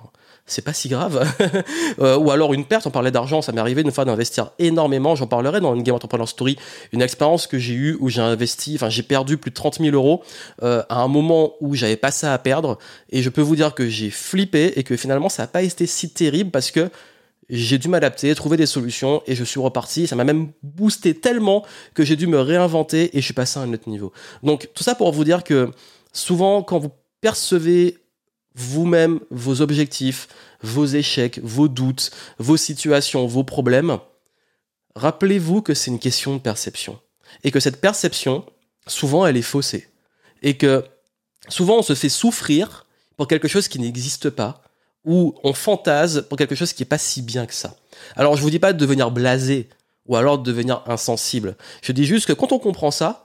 c'est 0.47 0.63
pas 0.63 0.73
si 0.73 0.89
grave. 0.89 1.25
Euh, 2.01 2.17
ou 2.17 2.31
alors 2.31 2.55
une 2.55 2.65
perte, 2.65 2.87
on 2.87 2.91
parlait 2.91 3.11
d'argent, 3.11 3.43
ça 3.43 3.51
m'est 3.51 3.61
arrivé 3.61 3.83
une 3.83 3.91
fois 3.91 4.05
d'investir 4.05 4.53
énormément, 4.61 5.17
j'en 5.17 5.27
parlerai 5.27 5.61
dans 5.61 5.75
une 5.75 5.83
Game 5.83 5.97
Entrepreneur 5.97 6.29
Story, 6.29 6.57
une 6.93 7.03
expérience 7.03 7.49
que 7.49 7.59
j'ai 7.59 7.75
eue 7.75 7.97
où 7.99 8.09
j'ai 8.09 8.21
investi, 8.21 8.77
enfin 8.77 8.89
j'ai 8.89 9.03
perdu 9.03 9.37
plus 9.37 9.51
de 9.51 9.55
30 9.55 9.79
000 9.81 9.97
euros 9.97 10.23
euh, 10.63 10.83
à 10.89 11.01
un 11.01 11.09
moment 11.09 11.55
où 11.61 11.75
j'avais 11.75 11.97
pas 11.97 12.13
ça 12.13 12.33
à 12.33 12.39
perdre, 12.39 12.79
et 13.11 13.23
je 13.23 13.31
peux 13.31 13.41
vous 13.41 13.57
dire 13.57 13.75
que 13.75 13.89
j'ai 13.89 14.11
flippé 14.11 14.79
et 14.79 14.85
que 14.85 14.97
finalement 14.97 15.29
ça 15.29 15.43
n'a 15.43 15.47
pas 15.49 15.63
été 15.63 15.87
si 15.87 16.11
terrible 16.11 16.51
parce 16.51 16.71
que 16.71 16.89
j'ai 17.49 17.79
dû 17.79 17.89
m'adapter, 17.89 18.35
trouver 18.35 18.57
des 18.57 18.67
solutions 18.67 19.23
et 19.27 19.35
je 19.35 19.45
suis 19.45 19.61
reparti. 19.61 20.07
Ça 20.07 20.17
m'a 20.17 20.25
même 20.25 20.53
boosté 20.63 21.15
tellement 21.15 21.65
que 21.95 22.05
j'ai 22.05 22.17
dû 22.17 22.27
me 22.27 22.41
réinventer 22.41 23.17
et 23.17 23.21
je 23.21 23.25
suis 23.25 23.35
passé 23.35 23.59
à 23.59 23.63
un 23.63 23.73
autre 23.73 23.89
niveau. 23.89 24.13
Donc 24.43 24.69
tout 24.75 24.85
ça 24.85 24.95
pour 24.95 25.13
vous 25.13 25.25
dire 25.25 25.45
que 25.45 25.71
souvent 26.13 26.63
quand 26.63 26.79
vous 26.79 26.91
percevez 27.21 27.99
vous-même 28.55 29.21
vos 29.31 29.61
objectifs, 29.61 30.29
vos 30.63 30.85
échecs, 30.85 31.41
vos 31.43 31.69
doutes, 31.69 32.11
vos 32.39 32.57
situations, 32.57 33.27
vos 33.27 33.45
problèmes, 33.45 33.99
rappelez-vous 34.95 35.63
que 35.63 35.75
c'est 35.75 35.91
une 35.91 36.01
question 36.01 36.35
de 36.35 36.41
perception. 36.41 36.99
Et 37.45 37.51
que 37.51 37.61
cette 37.61 37.81
perception, 37.81 38.45
souvent, 38.87 39.27
elle 39.27 39.37
est 39.37 39.43
faussée. 39.43 39.89
Et 40.43 40.57
que 40.57 40.85
souvent, 41.49 41.79
on 41.79 41.83
se 41.83 41.95
fait 41.95 42.09
souffrir 42.09 42.87
pour 43.17 43.29
quelque 43.29 43.49
chose 43.49 43.69
qui 43.69 43.79
n'existe 43.79 44.31
pas, 44.31 44.63
ou 45.09 45.35
on 45.43 45.55
fantase 45.55 46.27
pour 46.29 46.37
quelque 46.37 46.55
chose 46.55 46.75
qui 46.75 46.83
n'est 46.83 46.89
pas 46.89 46.99
si 46.99 47.23
bien 47.23 47.47
que 47.47 47.55
ça. 47.55 47.75
Alors, 48.15 48.37
je 48.37 48.43
vous 48.43 48.51
dis 48.51 48.59
pas 48.59 48.75
de 48.75 48.79
devenir 48.79 49.11
blasé, 49.11 49.71
ou 50.07 50.17
alors 50.17 50.39
de 50.39 50.45
devenir 50.45 50.83
insensible. 50.87 51.57
Je 51.83 51.93
dis 51.93 52.05
juste 52.05 52.27
que 52.27 52.35
quand 52.35 52.53
on 52.53 52.59
comprend 52.59 52.91
ça, 52.91 53.25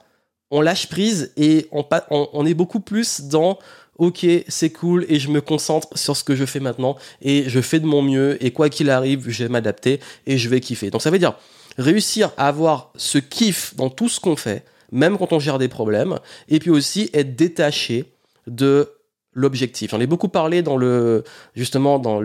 on 0.50 0.62
lâche 0.62 0.88
prise 0.88 1.32
et 1.36 1.68
on, 1.72 1.84
on 2.10 2.46
est 2.46 2.54
beaucoup 2.54 2.80
plus 2.80 3.22
dans 3.22 3.58
ok, 3.98 4.26
c'est 4.48 4.70
cool 4.70 5.04
et 5.08 5.18
je 5.18 5.28
me 5.28 5.40
concentre 5.40 5.88
sur 5.96 6.16
ce 6.16 6.24
que 6.24 6.34
je 6.34 6.44
fais 6.44 6.60
maintenant 6.60 6.96
et 7.22 7.44
je 7.48 7.60
fais 7.60 7.80
de 7.80 7.86
mon 7.86 8.02
mieux 8.02 8.42
et 8.44 8.50
quoi 8.50 8.68
qu'il 8.70 8.90
arrive, 8.90 9.28
je 9.28 9.44
vais 9.44 9.48
m'adapter 9.48 10.00
et 10.26 10.38
je 10.38 10.48
vais 10.48 10.60
kiffer. 10.60 10.90
Donc 10.90 11.02
ça 11.02 11.10
veut 11.10 11.18
dire 11.18 11.34
réussir 11.76 12.32
à 12.36 12.48
avoir 12.48 12.92
ce 12.96 13.18
kiff 13.18 13.74
dans 13.76 13.90
tout 13.90 14.08
ce 14.08 14.20
qu'on 14.20 14.36
fait, 14.36 14.64
même 14.90 15.18
quand 15.18 15.32
on 15.32 15.38
gère 15.38 15.58
des 15.58 15.68
problèmes, 15.68 16.18
et 16.48 16.60
puis 16.60 16.70
aussi 16.70 17.10
être 17.12 17.36
détaché 17.36 18.12
de 18.46 18.93
l'objectif. 19.34 19.90
J'en 19.90 20.00
ai 20.00 20.06
beaucoup 20.06 20.28
parlé 20.28 20.62
dans 20.62 20.76
le 20.76 21.24
justement 21.54 21.98
dans 21.98 22.20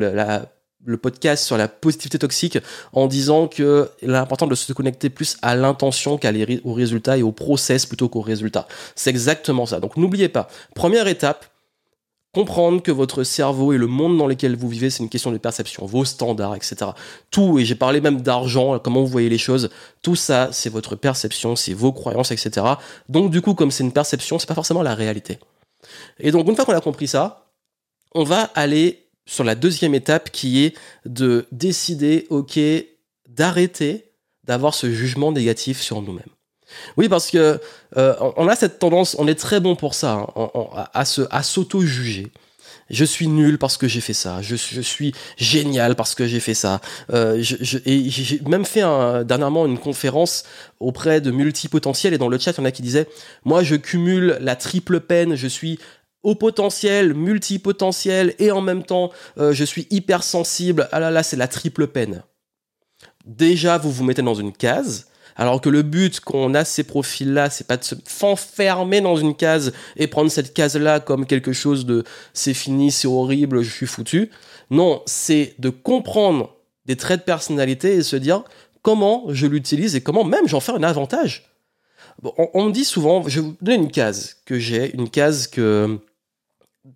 podcast 1.02 1.44
sur 1.44 1.58
la 1.58 1.68
positivité 1.68 2.20
toxique 2.20 2.58
en 2.94 3.08
disant 3.08 3.48
que 3.48 3.90
l'important 4.02 4.48
de 4.48 4.56
se 4.56 4.72
connecter 4.74 5.10
plus 5.10 5.38
à 5.42 5.56
l'intention 5.56 6.18
qu'à 6.18 6.32
au 6.64 6.74
résultat 6.74 7.18
et 7.18 7.24
au 7.24 7.32
process 7.32 7.86
plutôt 7.86 8.10
qu'au 8.10 8.22
résultat. 8.22 8.68
C'est 8.96 9.10
exactement 9.10 9.66
ça. 9.66 9.80
Donc 9.80 9.98
n'oubliez 9.98 10.30
pas, 10.30 10.48
première 10.76 11.08
étape, 11.08 11.46
comprendre 12.34 12.82
que 12.82 12.92
votre 12.92 13.24
cerveau 13.24 13.74
et 13.74 13.78
le 13.78 13.88
monde 13.88 14.18
dans 14.18 14.28
lequel 14.28 14.56
vous 14.56 14.70
vivez, 14.70 14.90
c'est 14.90 15.02
une 15.02 15.10
question 15.10 15.32
de 15.32 15.38
perception, 15.38 15.86
vos 15.86 16.06
standards, 16.06 16.56
etc. 16.56 16.92
Tout, 17.32 17.58
et 17.60 17.66
j'ai 17.66 17.76
parlé 17.76 18.02
même 18.02 18.22
d'argent, 18.22 18.78
comment 18.80 19.02
vous 19.02 19.08
voyez 19.08 19.30
les 19.30 19.40
choses, 19.40 19.70
tout 20.04 20.16
ça, 20.16 20.50
c'est 20.52 20.70
votre 20.70 20.96
perception, 20.96 21.56
c'est 21.56 21.74
vos 21.74 21.92
croyances, 21.92 22.32
etc. 22.32 22.66
Donc 23.10 23.32
du 23.32 23.42
coup, 23.42 23.56
comme 23.56 23.72
c'est 23.72 23.84
une 23.84 23.92
perception, 23.92 24.38
c'est 24.38 24.48
pas 24.48 24.56
forcément 24.56 24.84
la 24.84 24.96
réalité. 24.96 25.40
Et 26.20 26.32
donc 26.32 26.48
une 26.48 26.56
fois 26.56 26.66
qu'on 26.66 26.76
a 26.76 26.82
compris 26.82 27.08
ça, 27.08 27.52
on 28.14 28.24
va 28.24 28.44
aller 28.56 29.08
sur 29.26 29.44
la 29.44 29.56
deuxième 29.56 29.94
étape 29.94 30.32
qui 30.32 30.66
est 30.66 30.76
de 31.06 31.46
décider, 31.52 32.26
ok, 32.30 32.60
d'arrêter 33.28 34.12
d'avoir 34.44 34.74
ce 34.74 34.92
jugement 34.92 35.32
négatif 35.32 35.80
sur 35.80 36.02
nous-mêmes. 36.02 36.24
Oui, 36.98 37.10
parce 37.10 37.30
que 37.30 37.60
euh, 37.98 38.16
on 38.38 38.48
a 38.48 38.56
cette 38.56 38.80
tendance, 38.80 39.16
on 39.20 39.28
est 39.28 39.40
très 39.40 39.60
bon 39.60 39.76
pour 39.76 39.94
ça, 39.94 40.28
hein, 40.36 40.88
à, 40.94 41.04
à 41.04 41.44
s'auto-juger. 41.44 42.32
Je 42.90 43.06
suis 43.06 43.28
nul 43.28 43.58
parce 43.58 43.78
que 43.78 43.88
j'ai 43.88 44.02
fait 44.02 44.14
ça. 44.14 44.42
Je, 44.42 44.56
suis 44.56 45.14
génial 45.38 45.96
parce 45.96 46.16
que 46.16 46.26
j'ai 46.26 46.40
fait 46.40 46.54
ça. 46.54 46.82
Euh, 47.14 47.38
j'ai 47.40 48.42
même 48.48 48.66
fait 48.66 48.84
dernièrement 49.26 49.66
une 49.66 49.78
conférence 49.78 50.44
auprès 50.80 51.22
de 51.22 51.32
multipotentiels 51.32 52.14
et 52.14 52.18
dans 52.18 52.30
le 52.30 52.40
chat, 52.40 52.52
il 52.52 52.58
y 52.58 52.62
en 52.62 52.66
a 52.66 52.72
qui 52.72 52.82
disaient 52.82 53.08
Moi, 53.46 53.64
je 53.64 53.76
cumule 53.76 54.38
la 54.42 54.56
triple 54.56 55.00
peine. 55.02 55.36
Je 55.36 55.48
suis 55.48 55.80
au 56.24 56.36
potentiel, 56.36 57.14
multipotentiel 57.14 58.36
et 58.40 58.52
en 58.52 58.62
même 58.62 58.84
temps, 58.84 59.12
euh, 59.38 59.54
je 59.54 59.64
suis 59.64 59.88
hypersensible. 59.90 60.90
Ah 60.92 61.00
là 61.00 61.12
là, 61.12 61.24
c'est 61.24 61.38
la 61.38 61.48
triple 61.48 61.88
peine. 61.88 62.24
Déjà, 63.26 63.78
vous 63.78 63.92
vous 63.92 64.04
mettez 64.04 64.22
dans 64.22 64.36
une 64.36 64.52
case 64.52 65.08
alors 65.40 65.62
que 65.62 65.70
le 65.70 65.84
but 65.84 66.20
qu'on 66.20 66.54
a 66.54 66.66
ces 66.66 66.84
profils-là, 66.84 67.50
c'est 67.50 67.66
pas 67.66 67.78
de 67.78 67.84
se 67.86 67.96
s'enfermer 68.06 69.00
dans 69.00 69.16
une 69.16 69.34
case 69.34 69.72
et 69.96 70.08
prendre 70.08 70.30
cette 70.30 70.54
case-là 70.54 71.00
comme 71.00 71.26
quelque 71.26 71.54
chose 71.54 71.86
de 71.86 72.04
c'est 72.34 72.54
fini, 72.54 72.92
c'est 72.92 73.08
horrible, 73.08 73.62
je 73.62 73.72
suis 73.72 73.88
foutu. 73.88 74.32
Non, 74.70 75.02
c'est 75.06 75.56
de 75.58 75.70
comprendre 75.70 76.58
des 76.86 76.98
traits 76.98 77.22
de 77.22 77.26
personnalité 77.26 77.94
et 77.94 78.04
se 78.04 78.18
dire 78.18 78.44
comment 78.82 79.28
je 79.30 79.48
l'utilise 79.48 79.96
et 79.96 80.02
comment 80.02 80.26
même 80.26 80.46
j'en 80.46 80.60
fais 80.60 80.74
un 80.74 80.84
avantage. 80.84 81.50
on, 82.24 82.66
me 82.66 82.72
dit 82.74 82.84
souvent, 82.84 83.24
je 83.26 83.40
vais 83.40 83.48
vous 83.48 83.56
donner 83.62 83.78
une 83.78 83.92
case 83.92 84.42
que 84.46 84.60
j'ai, 84.60 84.94
une 84.94 85.10
case 85.10 85.48
que 85.48 86.02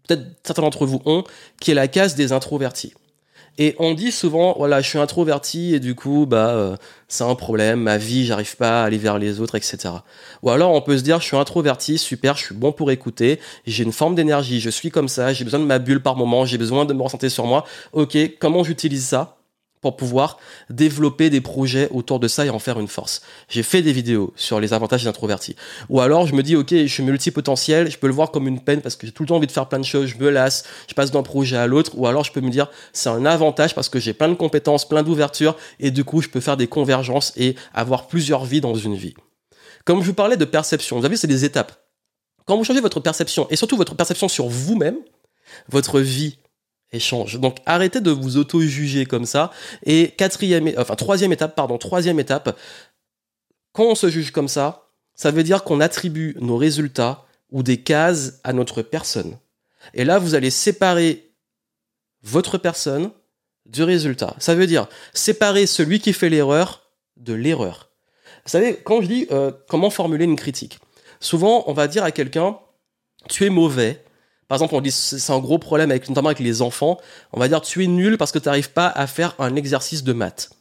peut-être 0.06 0.24
certains 0.44 0.64
d'entre 0.64 0.86
vous 0.86 1.02
ont, 1.06 1.24
qui 1.62 1.72
est 1.72 1.76
la 1.76 1.88
case 1.88 2.16
des 2.16 2.34
introvertis. 2.34 2.94
Et 3.60 3.76
on 3.78 3.94
dit 3.94 4.12
souvent, 4.12 4.56
voilà, 4.58 4.82
je 4.82 4.90
suis 4.90 4.98
introverti 4.98 5.76
et 5.76 5.80
du 5.80 5.94
coup, 5.94 6.26
bah, 6.26 6.50
euh, 6.50 6.76
c'est 7.08 7.24
un 7.24 7.36
problème, 7.36 7.82
ma 7.82 8.00
vie, 8.00 8.26
j'arrive 8.26 8.58
pas 8.58 8.82
à 8.82 8.86
aller 8.86 8.98
vers 8.98 9.20
les 9.20 9.42
autres, 9.42 9.56
etc. 9.56 9.78
Ou 10.42 10.50
alors 10.50 10.72
on 10.72 10.82
peut 10.82 10.98
se 10.98 11.04
dire, 11.04 11.20
je 11.20 11.26
suis 11.26 11.38
introverti, 11.38 12.00
super, 12.00 12.36
je 12.36 12.46
suis 12.46 12.56
bon 12.56 12.72
pour 12.72 12.90
écouter, 12.90 13.40
j'ai 13.68 13.84
une 13.84 13.92
forme 13.92 14.16
d'énergie, 14.16 14.60
je 14.60 14.72
suis 14.72 14.90
comme 14.90 15.08
ça, 15.08 15.34
j'ai 15.34 15.44
besoin 15.44 15.60
de 15.60 15.66
ma 15.66 15.78
bulle 15.78 16.02
par 16.02 16.16
moment, 16.16 16.46
j'ai 16.46 16.58
besoin 16.58 16.86
de 16.86 16.94
me 16.94 17.04
ressentir 17.04 17.30
sur 17.30 17.46
moi. 17.46 17.64
Ok, 17.92 18.18
comment 18.40 18.64
j'utilise 18.64 19.06
ça? 19.06 19.43
Pour 19.84 19.98
pouvoir 19.98 20.40
développer 20.70 21.30
des 21.30 21.42
projets 21.42 21.90
autour 21.92 22.20
de 22.20 22.28
ça 22.28 22.46
et 22.46 22.50
en 22.50 22.58
faire 22.58 22.80
une 22.80 22.88
force. 22.88 23.22
J'ai 23.50 23.64
fait 23.64 23.82
des 23.82 23.92
vidéos 23.92 24.34
sur 24.36 24.60
les 24.60 24.74
avantages 24.74 25.04
des 25.04 25.10
introvertis. 25.10 25.56
Ou 25.90 26.00
alors 26.00 26.26
je 26.26 26.34
me 26.34 26.42
dis, 26.42 26.56
ok, 26.56 26.70
je 26.70 26.88
suis 26.88 27.04
multipotentiel, 27.04 27.92
je 27.92 27.98
peux 27.98 28.08
le 28.08 28.14
voir 28.14 28.32
comme 28.32 28.48
une 28.48 28.62
peine 28.62 28.82
parce 28.82 28.96
que 28.96 29.06
j'ai 29.06 29.14
tout 29.14 29.24
le 29.24 29.28
temps 29.28 29.36
envie 29.36 29.48
de 29.48 29.52
faire 29.52 29.68
plein 29.68 29.80
de 29.80 29.86
choses, 29.86 30.08
je 30.08 30.18
me 30.18 30.30
lasse, 30.30 30.64
je 30.88 30.94
passe 30.94 31.12
d'un 31.12 31.22
projet 31.22 31.58
à 31.58 31.68
l'autre. 31.68 31.92
Ou 31.96 32.08
alors 32.08 32.24
je 32.24 32.32
peux 32.32 32.42
me 32.42 32.50
dire, 32.50 32.72
c'est 32.94 33.10
un 33.10 33.26
avantage 33.26 33.76
parce 33.76 33.90
que 33.90 34.00
j'ai 34.00 34.14
plein 34.14 34.30
de 34.30 34.36
compétences, 34.36 34.88
plein 34.88 35.04
d'ouvertures 35.04 35.58
et 35.82 35.92
du 35.92 36.06
coup 36.06 36.22
je 36.22 36.30
peux 36.30 36.40
faire 36.40 36.58
des 36.58 36.68
convergences 36.68 37.34
et 37.36 37.56
avoir 37.74 38.08
plusieurs 38.08 38.46
vies 38.46 38.62
dans 38.62 38.76
une 38.76 38.96
vie. 38.96 39.14
Comme 39.84 40.02
je 40.02 40.08
vous 40.08 40.14
parlais 40.14 40.38
de 40.38 40.46
perception, 40.46 40.98
vous 40.98 41.06
avez 41.06 41.18
c'est 41.18 41.28
des 41.28 41.44
étapes. 41.44 41.74
Quand 42.46 42.56
vous 42.56 42.64
changez 42.64 42.80
votre 42.80 43.02
perception 43.02 43.48
et 43.50 43.58
surtout 43.58 43.76
votre 43.76 43.96
perception 43.96 44.30
sur 44.30 44.48
vous-même, 44.48 44.98
votre 45.70 46.00
vie 46.00 46.38
Donc 47.40 47.58
arrêtez 47.66 48.02
de 48.02 48.12
vous 48.12 48.38
auto-juger 48.38 49.06
comme 49.06 49.26
ça. 49.26 49.52
Et 49.86 50.10
quatrième, 50.10 50.72
enfin 50.78 50.96
troisième 50.96 51.34
étape, 51.34 51.56
pardon, 51.56 51.78
troisième 51.78 52.20
étape, 52.20 52.58
quand 53.72 53.86
on 53.86 53.96
se 53.96 54.10
juge 54.10 54.32
comme 54.32 54.48
ça, 54.48 54.90
ça 55.16 55.32
veut 55.32 55.44
dire 55.44 55.64
qu'on 55.64 55.80
attribue 55.80 56.36
nos 56.40 56.58
résultats 56.58 57.26
ou 57.52 57.64
des 57.64 57.78
cases 57.78 58.40
à 58.44 58.54
notre 58.54 58.82
personne. 58.82 59.38
Et 59.94 60.06
là, 60.06 60.20
vous 60.20 60.36
allez 60.36 60.50
séparer 60.50 61.32
votre 62.24 62.58
personne 62.58 63.12
du 63.66 63.84
résultat. 63.84 64.36
Ça 64.40 64.56
veut 64.56 64.68
dire 64.68 64.88
séparer 65.14 65.66
celui 65.66 66.00
qui 66.00 66.14
fait 66.14 66.30
l'erreur 66.30 66.90
de 67.18 67.34
l'erreur. 67.34 67.90
Vous 68.46 68.50
savez, 68.50 68.76
quand 68.84 69.02
je 69.02 69.08
dis 69.08 69.28
euh, 69.32 69.52
comment 69.70 69.90
formuler 69.90 70.26
une 70.26 70.36
critique, 70.36 70.80
souvent 71.20 71.64
on 71.68 71.74
va 71.74 71.88
dire 71.88 72.04
à 72.04 72.12
quelqu'un, 72.12 72.58
tu 73.30 73.46
es 73.46 73.50
mauvais 73.50 74.04
par 74.54 74.60
exemple, 74.60 74.76
on 74.76 74.82
dit 74.82 74.92
c'est 74.92 75.34
un 75.34 75.40
gros 75.40 75.58
problème 75.58 75.90
avec 75.90 76.08
notamment 76.08 76.30
avec 76.30 76.38
les 76.38 76.62
enfants. 76.62 77.00
On 77.32 77.40
va 77.40 77.48
dire 77.48 77.60
tu 77.60 77.84
es 77.84 77.88
nul 77.88 78.20
parce 78.20 78.32
que 78.32 78.38
tu 78.38 78.46
n'arrives 78.46 78.70
pas 78.70 78.86
à 78.88 79.08
faire 79.08 79.34
un 79.40 79.56
exercice 79.56 80.04
de 80.04 80.14
maths. 80.14 80.52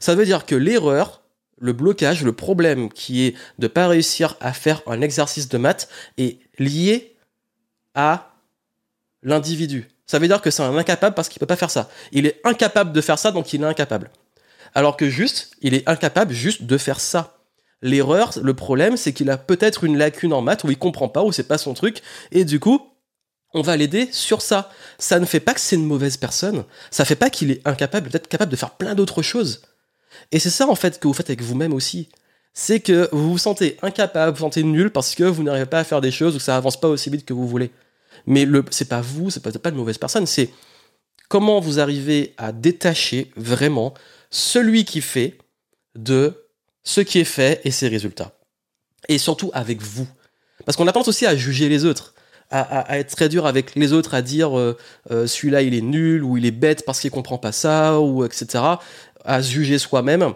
Ça 0.00 0.16
veut 0.16 0.24
dire 0.24 0.46
que 0.46 0.56
l'erreur, 0.56 1.22
le 1.60 1.72
blocage, 1.72 2.24
le 2.24 2.32
problème 2.32 2.88
qui 2.92 3.24
est 3.24 3.34
de 3.60 3.68
pas 3.68 3.86
réussir 3.86 4.36
à 4.40 4.52
faire 4.52 4.82
un 4.88 5.00
exercice 5.00 5.48
de 5.48 5.58
maths 5.58 5.88
est 6.18 6.40
lié 6.58 7.14
à 7.94 8.32
l'individu. 9.22 9.92
Ça 10.08 10.18
veut 10.18 10.26
dire 10.26 10.42
que 10.42 10.50
c'est 10.50 10.64
un 10.64 10.76
incapable 10.76 11.14
parce 11.14 11.28
qu'il 11.28 11.38
peut 11.38 11.46
pas 11.46 11.54
faire 11.54 11.70
ça. 11.70 11.88
Il 12.10 12.26
est 12.26 12.40
incapable 12.42 12.90
de 12.90 13.00
faire 13.00 13.20
ça, 13.20 13.30
donc 13.30 13.52
il 13.52 13.62
est 13.62 13.64
incapable. 13.64 14.10
Alors 14.74 14.96
que 14.96 15.08
juste, 15.08 15.52
il 15.62 15.72
est 15.72 15.88
incapable 15.88 16.34
juste 16.34 16.64
de 16.64 16.76
faire 16.76 16.98
ça. 16.98 17.38
L'erreur, 17.80 18.32
le 18.42 18.54
problème, 18.54 18.96
c'est 18.96 19.12
qu'il 19.12 19.30
a 19.30 19.38
peut-être 19.38 19.84
une 19.84 19.98
lacune 19.98 20.32
en 20.32 20.42
maths 20.42 20.64
où 20.64 20.70
il 20.72 20.78
comprend 20.78 21.08
pas, 21.08 21.22
où 21.22 21.30
c'est 21.30 21.46
pas 21.46 21.58
son 21.58 21.74
truc, 21.74 22.02
et 22.32 22.44
du 22.44 22.58
coup, 22.58 22.82
on 23.56 23.62
va 23.62 23.76
l'aider 23.76 24.08
sur 24.12 24.42
ça. 24.42 24.70
Ça 24.98 25.18
ne 25.18 25.24
fait 25.24 25.40
pas 25.40 25.54
que 25.54 25.60
c'est 25.60 25.76
une 25.76 25.86
mauvaise 25.86 26.18
personne. 26.18 26.64
Ça 26.90 27.04
fait 27.04 27.16
pas 27.16 27.30
qu'il 27.30 27.50
est 27.50 27.66
incapable 27.66 28.10
d'être 28.10 28.28
capable 28.28 28.50
de 28.50 28.56
faire 28.56 28.72
plein 28.72 28.94
d'autres 28.94 29.22
choses. 29.22 29.62
Et 30.30 30.38
c'est 30.38 30.50
ça 30.50 30.68
en 30.68 30.74
fait 30.74 31.00
que 31.00 31.08
vous 31.08 31.14
faites 31.14 31.30
avec 31.30 31.40
vous-même 31.40 31.72
aussi. 31.72 32.10
C'est 32.52 32.80
que 32.80 33.08
vous 33.12 33.32
vous 33.32 33.38
sentez 33.38 33.78
incapable, 33.82 34.36
vous 34.36 34.44
sentez 34.44 34.62
nul 34.62 34.90
parce 34.90 35.14
que 35.14 35.24
vous 35.24 35.42
n'arrivez 35.42 35.66
pas 35.66 35.80
à 35.80 35.84
faire 35.84 36.02
des 36.02 36.10
choses 36.10 36.34
ou 36.34 36.38
que 36.38 36.44
ça 36.44 36.56
avance 36.56 36.78
pas 36.78 36.88
aussi 36.88 37.08
vite 37.08 37.24
que 37.24 37.32
vous 37.32 37.48
voulez. 37.48 37.70
Mais 38.26 38.44
le, 38.44 38.62
c'est 38.70 38.88
pas 38.88 39.00
vous, 39.00 39.30
c'est 39.30 39.40
pas, 39.42 39.50
pas 39.52 39.70
une 39.70 39.76
mauvaise 39.76 39.98
personne, 39.98 40.26
c'est 40.26 40.50
comment 41.28 41.60
vous 41.60 41.80
arrivez 41.80 42.34
à 42.36 42.52
détacher 42.52 43.30
vraiment 43.36 43.94
celui 44.30 44.84
qui 44.84 45.00
fait 45.00 45.38
de 45.94 46.46
ce 46.84 47.00
qui 47.00 47.20
est 47.20 47.24
fait 47.24 47.60
et 47.64 47.70
ses 47.70 47.88
résultats. 47.88 48.38
Et 49.08 49.18
surtout 49.18 49.50
avec 49.54 49.80
vous. 49.80 50.06
Parce 50.64 50.76
qu'on 50.76 50.88
a 50.88 51.08
aussi 51.08 51.26
à 51.26 51.36
juger 51.36 51.68
les 51.68 51.84
autres 51.84 52.14
à, 52.50 52.98
être 52.98 53.14
très 53.14 53.28
dur 53.28 53.46
avec 53.46 53.74
les 53.74 53.92
autres, 53.92 54.14
à 54.14 54.22
dire 54.22 54.56
euh, 54.56 54.76
euh, 55.10 55.26
celui-là 55.26 55.62
il 55.62 55.74
est 55.74 55.80
nul 55.80 56.22
ou 56.22 56.36
il 56.36 56.46
est 56.46 56.52
bête 56.52 56.84
parce 56.84 57.00
qu'il 57.00 57.10
comprend 57.10 57.38
pas 57.38 57.52
ça 57.52 58.00
ou 58.00 58.24
etc. 58.24 58.62
À 59.24 59.42
juger 59.42 59.78
soi-même. 59.78 60.32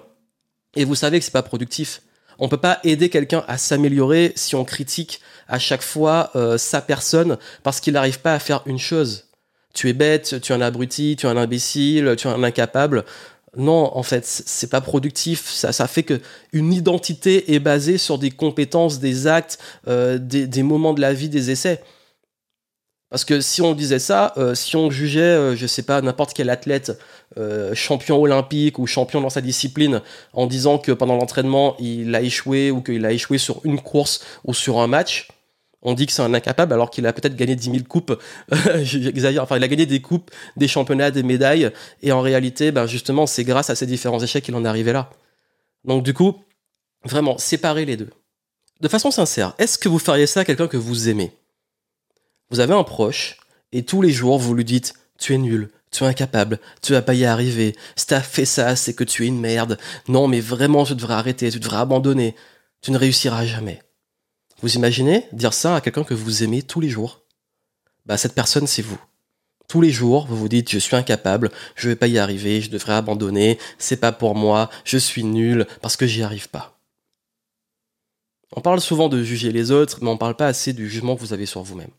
Et 0.74 0.84
vous 0.84 0.94
savez 0.94 1.18
que 1.18 1.24
c'est 1.24 1.32
pas 1.32 1.42
productif. 1.42 2.02
On 2.38 2.48
peut 2.48 2.56
pas 2.56 2.80
aider 2.84 3.10
quelqu'un 3.10 3.44
à 3.48 3.58
s'améliorer 3.58 4.32
si 4.34 4.54
on 4.54 4.64
critique 4.64 5.20
à 5.46 5.58
chaque 5.58 5.82
fois 5.82 6.30
euh, 6.36 6.58
sa 6.58 6.80
personne 6.80 7.38
parce 7.62 7.80
qu'il 7.80 7.94
n'arrive 7.94 8.20
pas 8.20 8.34
à 8.34 8.38
faire 8.38 8.62
une 8.66 8.78
chose. 8.78 9.26
Tu 9.74 9.88
es 9.88 9.92
bête, 9.92 10.40
tu 10.40 10.52
es 10.52 10.56
un 10.56 10.60
abruti, 10.60 11.16
tu 11.16 11.26
es 11.26 11.28
un 11.28 11.36
imbécile, 11.36 12.14
tu 12.16 12.26
es 12.26 12.30
un 12.30 12.42
incapable. 12.42 13.04
Non, 13.56 13.96
en 13.96 14.02
fait, 14.02 14.24
c'est 14.24 14.70
pas 14.70 14.80
productif. 14.80 15.48
Ça, 15.48 15.72
ça 15.72 15.86
fait 15.86 16.02
que 16.02 16.20
une 16.52 16.72
identité 16.72 17.52
est 17.52 17.58
basée 17.58 17.98
sur 17.98 18.18
des 18.18 18.30
compétences, 18.30 19.00
des 19.00 19.26
actes, 19.26 19.58
des, 19.86 20.46
des 20.46 20.62
moments 20.62 20.94
de 20.94 21.00
la 21.00 21.12
vie, 21.12 21.28
des 21.28 21.50
essais. 21.50 21.80
Parce 23.10 23.24
que 23.24 23.40
si 23.40 23.60
on 23.60 23.74
disait 23.74 23.98
ça, 23.98 24.32
euh, 24.36 24.54
si 24.54 24.76
on 24.76 24.88
jugeait, 24.88 25.20
euh, 25.20 25.56
je 25.56 25.66
sais 25.66 25.82
pas, 25.82 26.00
n'importe 26.00 26.32
quel 26.32 26.48
athlète 26.48 26.96
euh, 27.38 27.74
champion 27.74 28.20
olympique 28.20 28.78
ou 28.78 28.86
champion 28.86 29.20
dans 29.20 29.30
sa 29.30 29.40
discipline 29.40 30.00
en 30.32 30.46
disant 30.46 30.78
que 30.78 30.92
pendant 30.92 31.16
l'entraînement 31.16 31.76
il 31.80 32.14
a 32.14 32.22
échoué 32.22 32.70
ou 32.70 32.82
qu'il 32.82 33.04
a 33.04 33.12
échoué 33.12 33.38
sur 33.38 33.60
une 33.64 33.80
course 33.80 34.24
ou 34.44 34.54
sur 34.54 34.78
un 34.78 34.86
match, 34.86 35.28
on 35.82 35.94
dit 35.94 36.06
que 36.06 36.12
c'est 36.12 36.22
un 36.22 36.34
incapable 36.34 36.72
alors 36.72 36.90
qu'il 36.90 37.04
a 37.06 37.12
peut-être 37.12 37.34
gagné 37.34 37.56
10 37.56 37.72
000 37.72 37.84
coupes. 37.88 38.16
J'exagère, 38.82 39.42
enfin 39.42 39.56
il 39.56 39.64
a 39.64 39.68
gagné 39.68 39.86
des 39.86 40.00
coupes, 40.00 40.30
des 40.56 40.68
championnats, 40.68 41.10
des 41.10 41.24
médailles 41.24 41.72
et 42.02 42.12
en 42.12 42.20
réalité, 42.20 42.70
ben 42.70 42.86
justement, 42.86 43.26
c'est 43.26 43.44
grâce 43.44 43.70
à 43.70 43.74
ces 43.74 43.86
différents 43.86 44.20
échecs 44.20 44.44
qu'il 44.44 44.54
en 44.54 44.64
est 44.64 44.68
arrivé 44.68 44.92
là. 44.92 45.10
Donc 45.84 46.04
du 46.04 46.14
coup, 46.14 46.36
vraiment, 47.04 47.38
séparer 47.38 47.84
les 47.86 47.96
deux. 47.96 48.10
De 48.80 48.88
façon 48.88 49.10
sincère, 49.10 49.54
est-ce 49.58 49.78
que 49.78 49.88
vous 49.88 49.98
feriez 49.98 50.26
ça 50.26 50.40
à 50.40 50.44
quelqu'un 50.44 50.68
que 50.68 50.76
vous 50.76 51.08
aimez? 51.08 51.32
Vous 52.50 52.61
avez 52.61 52.75
un 52.75 52.85
proche 52.85 53.38
et 53.73 53.85
tous 53.85 54.02
les 54.02 54.11
jours 54.11 54.38
vous 54.38 54.54
lui 54.54 54.64
dites 54.64 54.95
tu 55.19 55.35
es 55.35 55.38
nul, 55.38 55.71
tu 55.90 56.04
es 56.04 56.07
incapable, 56.07 56.59
tu 56.83 56.92
vas 56.92 57.02
pas 57.02 57.14
y 57.14 57.25
arriver, 57.25 57.76
si 57.97 58.07
t'as 58.07 58.21
fait 58.21 58.45
ça, 58.45 58.76
c'est 58.76 58.95
que 58.95 59.04
tu 59.04 59.25
es 59.25 59.28
une 59.28 59.40
merde, 59.40 59.78
non 60.09 60.28
mais 60.28 60.40
vraiment 60.40 60.85
tu 60.85 60.95
devrais 60.95 61.14
arrêter, 61.14 61.50
tu 61.50 61.61
devrais 61.61 61.78
abandonner, 61.78 62.35
tu 62.80 62.90
ne 62.90 62.99
réussiras 62.99 63.45
jamais. 63.45 63.83
Vous 64.62 64.75
imaginez 64.75 65.26
dire 65.33 65.54
ça 65.54 65.76
à 65.76 65.80
quelqu'un 65.80 66.04
que 66.04 66.14
vous 66.14 66.42
aimez 66.42 66.62
tous 66.62 66.80
les 66.80 66.88
jours? 66.88 67.23
Bah 68.07 68.16
cette 68.16 68.35
personne 68.35 68.66
c'est 68.66 68.83
vous. 68.83 69.00
Tous 69.69 69.80
les 69.80 69.90
jours, 69.90 70.26
vous 70.26 70.37
vous 70.37 70.49
dites 70.49 70.71
je 70.71 70.78
suis 70.78 70.97
incapable, 70.97 71.50
je 71.76 71.88
vais 71.88 71.97
pas 71.97 72.09
y 72.09 72.19
arriver, 72.19 72.61
je 72.61 72.71
devrais 72.71 72.95
abandonner, 72.95 73.59
c'est 73.78 73.99
pas 73.99 74.12
pour 74.12 74.35
moi, 74.35 74.69
je 74.85 74.99
suis 74.99 75.23
nul 75.23 75.66
parce 75.80 75.97
que 75.97 76.07
j'y 76.07 76.23
arrive 76.23 76.49
pas. 76.49 76.80
On 78.57 78.61
parle 78.61 78.80
souvent 78.80 79.09
de 79.09 79.23
juger 79.23 79.52
les 79.52 79.71
autres, 79.71 79.99
mais 80.02 80.11
on 80.11 80.16
parle 80.16 80.35
pas 80.35 80.49
assez 80.49 80.73
du 80.73 80.90
jugement 80.90 81.14
que 81.14 81.21
vous 81.21 81.33
avez 81.33 81.47
sur 81.47 81.62
vous-même. 81.62 81.92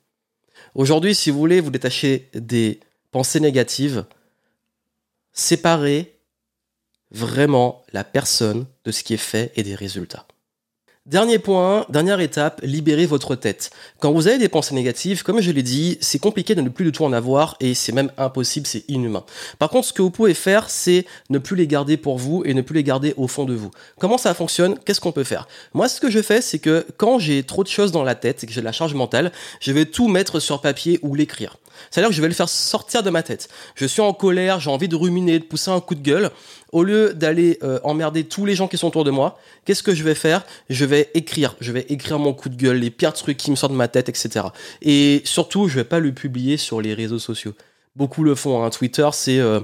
Aujourd'hui, 0.73 1.15
si 1.15 1.31
vous 1.31 1.39
voulez 1.39 1.59
vous 1.59 1.71
détacher 1.71 2.29
des 2.33 2.79
pensées 3.11 3.39
négatives, 3.39 4.05
séparez 5.33 6.17
vraiment 7.11 7.83
la 7.91 8.03
personne 8.03 8.65
de 8.85 8.91
ce 8.91 9.03
qui 9.03 9.13
est 9.13 9.17
fait 9.17 9.51
et 9.55 9.63
des 9.63 9.75
résultats. 9.75 10.25
Dernier 11.07 11.39
point, 11.39 11.87
dernière 11.89 12.19
étape, 12.19 12.61
libérez 12.61 13.07
votre 13.07 13.33
tête. 13.33 13.71
Quand 13.99 14.11
vous 14.11 14.27
avez 14.27 14.37
des 14.37 14.49
pensées 14.49 14.75
négatives, 14.75 15.23
comme 15.23 15.41
je 15.41 15.49
l'ai 15.49 15.63
dit, 15.63 15.97
c'est 15.99 16.19
compliqué 16.19 16.53
de 16.53 16.61
ne 16.61 16.69
plus 16.69 16.85
du 16.85 16.91
tout 16.91 17.03
en 17.03 17.11
avoir 17.11 17.55
et 17.59 17.73
c'est 17.73 17.91
même 17.91 18.11
impossible, 18.19 18.67
c'est 18.67 18.87
inhumain. 18.87 19.23
Par 19.57 19.69
contre, 19.69 19.87
ce 19.87 19.93
que 19.93 20.03
vous 20.03 20.11
pouvez 20.11 20.35
faire, 20.35 20.69
c'est 20.69 21.07
ne 21.31 21.39
plus 21.39 21.55
les 21.55 21.65
garder 21.65 21.97
pour 21.97 22.19
vous 22.19 22.43
et 22.45 22.53
ne 22.53 22.61
plus 22.61 22.75
les 22.75 22.83
garder 22.83 23.15
au 23.17 23.27
fond 23.27 23.45
de 23.45 23.55
vous. 23.55 23.71
Comment 23.97 24.19
ça 24.19 24.35
fonctionne? 24.35 24.77
Qu'est-ce 24.85 25.01
qu'on 25.01 25.11
peut 25.11 25.23
faire? 25.23 25.47
Moi, 25.73 25.89
ce 25.89 25.99
que 25.99 26.11
je 26.11 26.21
fais, 26.21 26.39
c'est 26.39 26.59
que 26.59 26.85
quand 26.97 27.17
j'ai 27.17 27.41
trop 27.41 27.63
de 27.63 27.69
choses 27.69 27.91
dans 27.91 28.03
la 28.03 28.13
tête 28.13 28.43
et 28.43 28.45
que 28.45 28.53
j'ai 28.53 28.61
de 28.61 28.65
la 28.65 28.71
charge 28.71 28.93
mentale, 28.93 29.31
je 29.59 29.71
vais 29.71 29.85
tout 29.85 30.07
mettre 30.07 30.39
sur 30.39 30.61
papier 30.61 30.99
ou 31.01 31.15
l'écrire. 31.15 31.57
C'est-à-dire 31.89 32.09
que 32.09 32.15
je 32.15 32.21
vais 32.21 32.27
le 32.27 32.33
faire 32.35 32.49
sortir 32.49 33.01
de 33.01 33.09
ma 33.09 33.23
tête. 33.23 33.49
Je 33.73 33.87
suis 33.87 34.01
en 34.01 34.13
colère, 34.13 34.59
j'ai 34.59 34.69
envie 34.69 34.87
de 34.87 34.95
ruminer, 34.95 35.39
de 35.39 35.45
pousser 35.45 35.71
un 35.71 35.79
coup 35.79 35.95
de 35.95 36.01
gueule. 36.01 36.29
Au 36.71 36.83
lieu 36.83 37.13
d'aller 37.13 37.59
euh, 37.63 37.79
emmerder 37.83 38.23
tous 38.23 38.45
les 38.45 38.55
gens 38.55 38.67
qui 38.67 38.77
sont 38.77 38.87
autour 38.87 39.03
de 39.03 39.11
moi, 39.11 39.37
qu'est-ce 39.65 39.83
que 39.83 39.93
je 39.93 40.03
vais 40.03 40.15
faire? 40.15 40.45
Je 40.69 40.85
vais 40.85 41.09
écrire. 41.13 41.55
Je 41.59 41.71
vais 41.71 41.85
écrire 41.89 42.17
mon 42.17 42.33
coup 42.33 42.49
de 42.49 42.55
gueule, 42.55 42.77
les 42.77 42.91
pires 42.91 43.13
trucs 43.13 43.37
qui 43.37 43.51
me 43.51 43.55
sortent 43.55 43.73
de 43.73 43.77
ma 43.77 43.87
tête, 43.87 44.09
etc. 44.09 44.45
Et 44.81 45.21
surtout, 45.25 45.67
je 45.67 45.75
vais 45.75 45.83
pas 45.83 45.99
le 45.99 46.13
publier 46.13 46.57
sur 46.57 46.81
les 46.81 46.93
réseaux 46.93 47.19
sociaux. 47.19 47.53
Beaucoup 47.95 48.23
le 48.23 48.35
font. 48.35 48.63
Hein. 48.63 48.69
Twitter, 48.69 49.09
c'est 49.11 49.39
euh, 49.39 49.59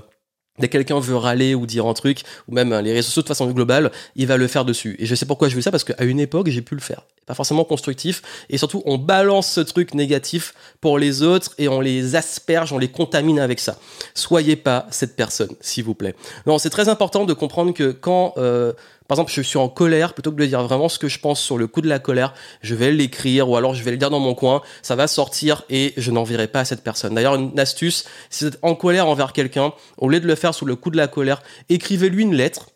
Dès 0.59 0.67
que 0.67 0.73
quelqu'un 0.73 0.99
veut 0.99 1.15
râler 1.15 1.53
ou 1.53 1.65
dire 1.65 1.85
un 1.85 1.93
truc, 1.93 2.23
ou 2.47 2.53
même 2.53 2.73
les 2.79 2.93
réseaux 2.93 3.07
sociaux 3.07 3.21
de 3.21 3.27
façon 3.27 3.49
globale, 3.51 3.91
il 4.15 4.25
va 4.25 4.37
le 4.37 4.47
faire 4.47 4.65
dessus. 4.65 4.95
Et 4.99 5.05
je 5.05 5.13
sais 5.13 5.25
pourquoi 5.25 5.49
je 5.49 5.55
veux 5.55 5.61
ça, 5.61 5.71
parce 5.71 5.83
qu'à 5.83 6.03
une 6.03 6.19
époque, 6.19 6.49
j'ai 6.49 6.61
pu 6.61 6.73
le 6.73 6.81
faire. 6.81 7.03
Pas 7.27 7.34
forcément 7.34 7.65
constructif. 7.65 8.22
Et 8.50 8.57
surtout, 8.57 8.81
on 8.86 8.98
balance 8.98 9.51
ce 9.51 9.60
truc 9.60 9.93
négatif 9.93 10.53
pour 10.79 10.98
les 10.98 11.24
autres 11.24 11.51
et 11.57 11.67
on 11.67 11.81
les 11.81 12.15
asperge, 12.15 12.72
on 12.72 12.77
les 12.77 12.88
contamine 12.88 13.38
avec 13.38 13.60
ça. 13.60 13.77
Soyez 14.15 14.55
pas 14.55 14.88
cette 14.91 15.17
personne, 15.17 15.53
s'il 15.60 15.84
vous 15.84 15.93
plaît. 15.93 16.15
Non, 16.46 16.57
c'est 16.57 16.69
très 16.69 16.89
important 16.89 17.25
de 17.25 17.34
comprendre 17.34 17.74
que 17.74 17.91
quand... 17.91 18.34
Euh, 18.38 18.72
par 19.07 19.15
exemple, 19.15 19.31
je 19.34 19.41
suis 19.41 19.57
en 19.57 19.69
colère, 19.69 20.13
plutôt 20.13 20.31
que 20.31 20.38
de 20.38 20.46
dire 20.46 20.62
vraiment 20.63 20.89
ce 20.89 21.00
que 21.00 21.07
je 21.07 21.19
pense 21.19 21.39
sur 21.39 21.57
le 21.57 21.67
coup 21.67 21.81
de 21.81 21.88
la 21.88 22.00
colère, 22.00 22.34
je 22.62 22.75
vais 22.75 22.91
l'écrire 22.91 23.50
ou 23.50 23.55
alors 23.55 23.74
je 23.74 23.84
vais 23.84 23.91
le 23.91 23.98
dire 23.98 24.10
dans 24.10 24.19
mon 24.19 24.34
coin, 24.34 24.62
ça 24.81 24.96
va 24.96 25.07
sortir 25.07 25.63
et 25.69 25.93
je 25.96 26.12
n'enverrai 26.12 26.48
pas 26.48 26.62
à 26.62 26.65
cette 26.65 26.84
personne. 26.84 27.15
D'ailleurs, 27.15 27.36
une 27.36 27.57
astuce, 27.57 28.05
si 28.29 28.43
vous 28.43 28.50
êtes 28.50 28.60
en 28.62 28.75
colère 28.75 29.07
envers 29.07 29.31
quelqu'un, 29.31 29.72
au 29.98 30.10
lieu 30.10 30.19
de 30.19 30.27
le 30.27 30.36
faire 30.36 30.53
sous 30.53 30.65
le 30.65 30.75
coup 30.75 30.89
de 30.89 30.98
la 30.98 31.07
colère, 31.07 31.41
écrivez-lui 31.69 32.24
une 32.24 32.36
lettre 32.36 32.67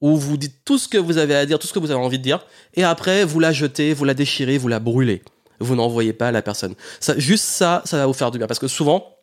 où 0.00 0.16
vous 0.16 0.36
dites 0.36 0.64
tout 0.64 0.78
ce 0.78 0.88
que 0.88 0.98
vous 0.98 1.18
avez 1.18 1.34
à 1.34 1.46
dire, 1.46 1.58
tout 1.58 1.66
ce 1.66 1.72
que 1.72 1.78
vous 1.78 1.90
avez 1.90 2.00
envie 2.00 2.18
de 2.18 2.22
dire, 2.22 2.46
et 2.74 2.84
après, 2.84 3.24
vous 3.24 3.40
la 3.40 3.52
jetez, 3.52 3.94
vous 3.94 4.04
la 4.04 4.14
déchirez, 4.14 4.58
vous 4.58 4.68
la 4.68 4.78
brûlez. 4.78 5.22
Vous 5.60 5.74
n'envoyez 5.74 6.12
pas 6.12 6.28
à 6.28 6.32
la 6.32 6.42
personne. 6.42 6.74
Ça, 7.00 7.18
juste 7.18 7.44
ça, 7.44 7.82
ça 7.84 7.96
va 7.96 8.06
vous 8.06 8.12
faire 8.12 8.30
du 8.30 8.38
bien. 8.38 8.46
Parce 8.46 8.60
que 8.60 8.68
souvent, 8.68 9.17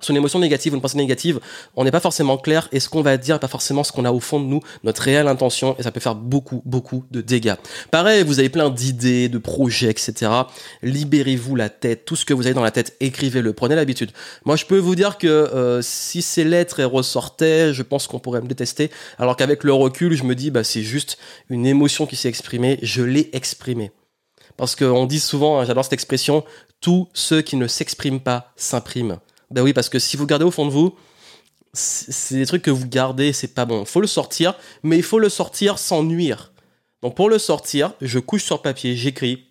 sur 0.00 0.12
une 0.12 0.16
émotion 0.16 0.38
négative 0.38 0.72
ou 0.72 0.76
une 0.76 0.82
pensée 0.82 0.96
négative, 0.96 1.40
on 1.76 1.84
n'est 1.84 1.90
pas 1.90 2.00
forcément 2.00 2.38
clair 2.38 2.68
et 2.72 2.80
ce 2.80 2.88
qu'on 2.88 3.02
va 3.02 3.16
dire 3.16 3.40
pas 3.40 3.48
forcément 3.48 3.84
ce 3.84 3.92
qu'on 3.92 4.04
a 4.04 4.12
au 4.12 4.20
fond 4.20 4.40
de 4.40 4.46
nous, 4.46 4.60
notre 4.84 5.02
réelle 5.02 5.28
intention 5.28 5.76
et 5.78 5.82
ça 5.82 5.90
peut 5.90 6.00
faire 6.00 6.14
beaucoup, 6.14 6.62
beaucoup 6.64 7.04
de 7.10 7.20
dégâts. 7.20 7.54
Pareil, 7.90 8.22
vous 8.22 8.38
avez 8.38 8.48
plein 8.48 8.70
d'idées, 8.70 9.28
de 9.28 9.38
projets, 9.38 9.90
etc. 9.90 10.30
Libérez-vous 10.82 11.56
la 11.56 11.68
tête, 11.68 12.04
tout 12.04 12.16
ce 12.16 12.24
que 12.24 12.34
vous 12.34 12.46
avez 12.46 12.54
dans 12.54 12.62
la 12.62 12.70
tête, 12.70 12.96
écrivez-le, 13.00 13.52
prenez 13.52 13.74
l'habitude. 13.74 14.10
Moi, 14.44 14.56
je 14.56 14.64
peux 14.64 14.78
vous 14.78 14.94
dire 14.94 15.18
que 15.18 15.26
euh, 15.26 15.82
si 15.82 16.22
ces 16.22 16.44
lettres 16.44 16.82
ressortaient, 16.84 17.72
je 17.74 17.82
pense 17.82 18.06
qu'on 18.06 18.18
pourrait 18.18 18.40
me 18.40 18.48
détester, 18.48 18.90
alors 19.18 19.36
qu'avec 19.36 19.64
le 19.64 19.72
recul, 19.72 20.14
je 20.14 20.24
me 20.24 20.34
dis, 20.34 20.50
bah, 20.50 20.64
c'est 20.64 20.82
juste 20.82 21.18
une 21.48 21.66
émotion 21.66 22.06
qui 22.06 22.16
s'est 22.16 22.28
exprimée, 22.28 22.78
je 22.82 23.02
l'ai 23.02 23.30
exprimée. 23.32 23.92
Parce 24.56 24.74
qu'on 24.74 25.06
dit 25.06 25.20
souvent, 25.20 25.60
hein, 25.60 25.64
j'adore 25.64 25.84
cette 25.84 25.92
expression, 25.92 26.44
tous 26.80 27.08
ceux 27.14 27.42
qui 27.42 27.56
ne 27.56 27.66
s'expriment 27.66 28.20
pas 28.20 28.52
s'impriment. 28.56 29.18
Ben 29.50 29.62
oui, 29.62 29.72
parce 29.72 29.88
que 29.88 29.98
si 29.98 30.16
vous 30.16 30.26
gardez 30.26 30.44
au 30.44 30.50
fond 30.50 30.66
de 30.66 30.70
vous, 30.70 30.94
c'est 31.72 32.36
des 32.36 32.46
trucs 32.46 32.62
que 32.62 32.70
vous 32.70 32.86
gardez, 32.86 33.32
c'est 33.32 33.54
pas 33.54 33.64
bon. 33.64 33.84
Faut 33.84 34.00
le 34.00 34.06
sortir, 34.06 34.54
mais 34.82 34.96
il 34.96 35.02
faut 35.02 35.18
le 35.18 35.28
sortir 35.28 35.78
sans 35.78 36.02
nuire. 36.02 36.52
Donc 37.02 37.14
pour 37.14 37.28
le 37.28 37.38
sortir, 37.38 37.92
je 38.00 38.18
couche 38.18 38.44
sur 38.44 38.62
papier, 38.62 38.96
j'écris, 38.96 39.47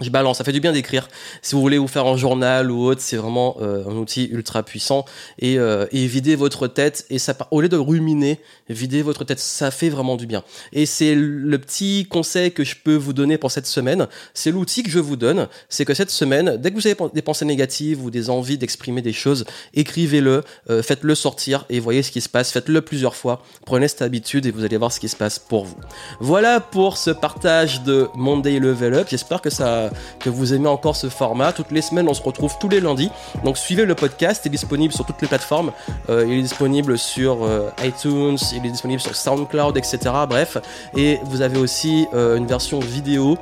je 0.00 0.10
balance, 0.10 0.38
ça 0.38 0.44
fait 0.44 0.50
du 0.50 0.58
bien 0.58 0.72
d'écrire. 0.72 1.06
Si 1.40 1.54
vous 1.54 1.60
voulez 1.60 1.78
vous 1.78 1.86
faire 1.86 2.04
un 2.06 2.16
journal 2.16 2.68
ou 2.72 2.84
autre, 2.84 3.00
c'est 3.00 3.16
vraiment 3.16 3.56
euh, 3.60 3.88
un 3.88 3.94
outil 3.94 4.24
ultra 4.24 4.64
puissant. 4.64 5.04
Et, 5.38 5.56
euh, 5.56 5.86
et 5.92 6.08
videz 6.08 6.34
votre 6.34 6.66
tête, 6.66 7.06
et 7.10 7.20
ça, 7.20 7.36
au 7.52 7.60
lieu 7.60 7.68
de 7.68 7.76
ruminer, 7.76 8.40
videz 8.68 9.02
votre 9.02 9.22
tête, 9.22 9.38
ça 9.38 9.70
fait 9.70 9.90
vraiment 9.90 10.16
du 10.16 10.26
bien. 10.26 10.42
Et 10.72 10.84
c'est 10.84 11.14
le 11.14 11.58
petit 11.58 12.08
conseil 12.10 12.50
que 12.50 12.64
je 12.64 12.74
peux 12.74 12.96
vous 12.96 13.12
donner 13.12 13.38
pour 13.38 13.52
cette 13.52 13.68
semaine. 13.68 14.08
C'est 14.34 14.50
l'outil 14.50 14.82
que 14.82 14.90
je 14.90 14.98
vous 14.98 15.14
donne. 15.14 15.46
C'est 15.68 15.84
que 15.84 15.94
cette 15.94 16.10
semaine, 16.10 16.56
dès 16.56 16.72
que 16.72 16.74
vous 16.74 16.88
avez 16.88 16.96
des 17.14 17.22
pensées 17.22 17.44
négatives 17.44 18.02
ou 18.02 18.10
des 18.10 18.30
envies 18.30 18.58
d'exprimer 18.58 19.00
des 19.00 19.12
choses, 19.12 19.44
écrivez-le, 19.74 20.42
euh, 20.70 20.82
faites-le 20.82 21.14
sortir 21.14 21.66
et 21.70 21.78
voyez 21.78 22.02
ce 22.02 22.10
qui 22.10 22.20
se 22.20 22.28
passe. 22.28 22.50
Faites-le 22.50 22.80
plusieurs 22.80 23.14
fois. 23.14 23.44
Prenez 23.64 23.86
cette 23.86 24.02
habitude 24.02 24.44
et 24.46 24.50
vous 24.50 24.64
allez 24.64 24.76
voir 24.76 24.90
ce 24.90 24.98
qui 24.98 25.08
se 25.08 25.14
passe 25.14 25.38
pour 25.38 25.66
vous. 25.66 25.76
Voilà 26.18 26.58
pour 26.58 26.96
ce 26.96 27.10
partage 27.10 27.84
de 27.84 28.08
Monday 28.16 28.58
Level 28.58 28.94
Up. 28.94 29.06
J'espère 29.08 29.40
que 29.40 29.50
ça 29.50 29.83
que 30.20 30.30
vous 30.30 30.54
aimez 30.54 30.68
encore 30.68 30.96
ce 30.96 31.08
format. 31.08 31.52
Toutes 31.52 31.70
les 31.70 31.82
semaines, 31.82 32.08
on 32.08 32.14
se 32.14 32.22
retrouve 32.22 32.56
tous 32.58 32.68
les 32.68 32.80
lundis. 32.80 33.10
Donc 33.44 33.58
suivez 33.58 33.84
le 33.84 33.94
podcast, 33.94 34.42
il 34.44 34.48
est 34.48 34.50
disponible 34.50 34.92
sur 34.92 35.04
toutes 35.04 35.20
les 35.22 35.28
plateformes. 35.28 35.72
Euh, 36.08 36.24
il 36.26 36.38
est 36.38 36.42
disponible 36.42 36.98
sur 36.98 37.44
euh, 37.44 37.70
iTunes, 37.82 38.38
il 38.52 38.66
est 38.66 38.70
disponible 38.70 39.00
sur 39.00 39.14
SoundCloud, 39.14 39.76
etc. 39.76 39.98
Bref, 40.28 40.58
et 40.96 41.18
vous 41.24 41.42
avez 41.42 41.58
aussi 41.58 42.06
euh, 42.14 42.36
une 42.36 42.46
version 42.46 42.80
vidéo 42.80 43.38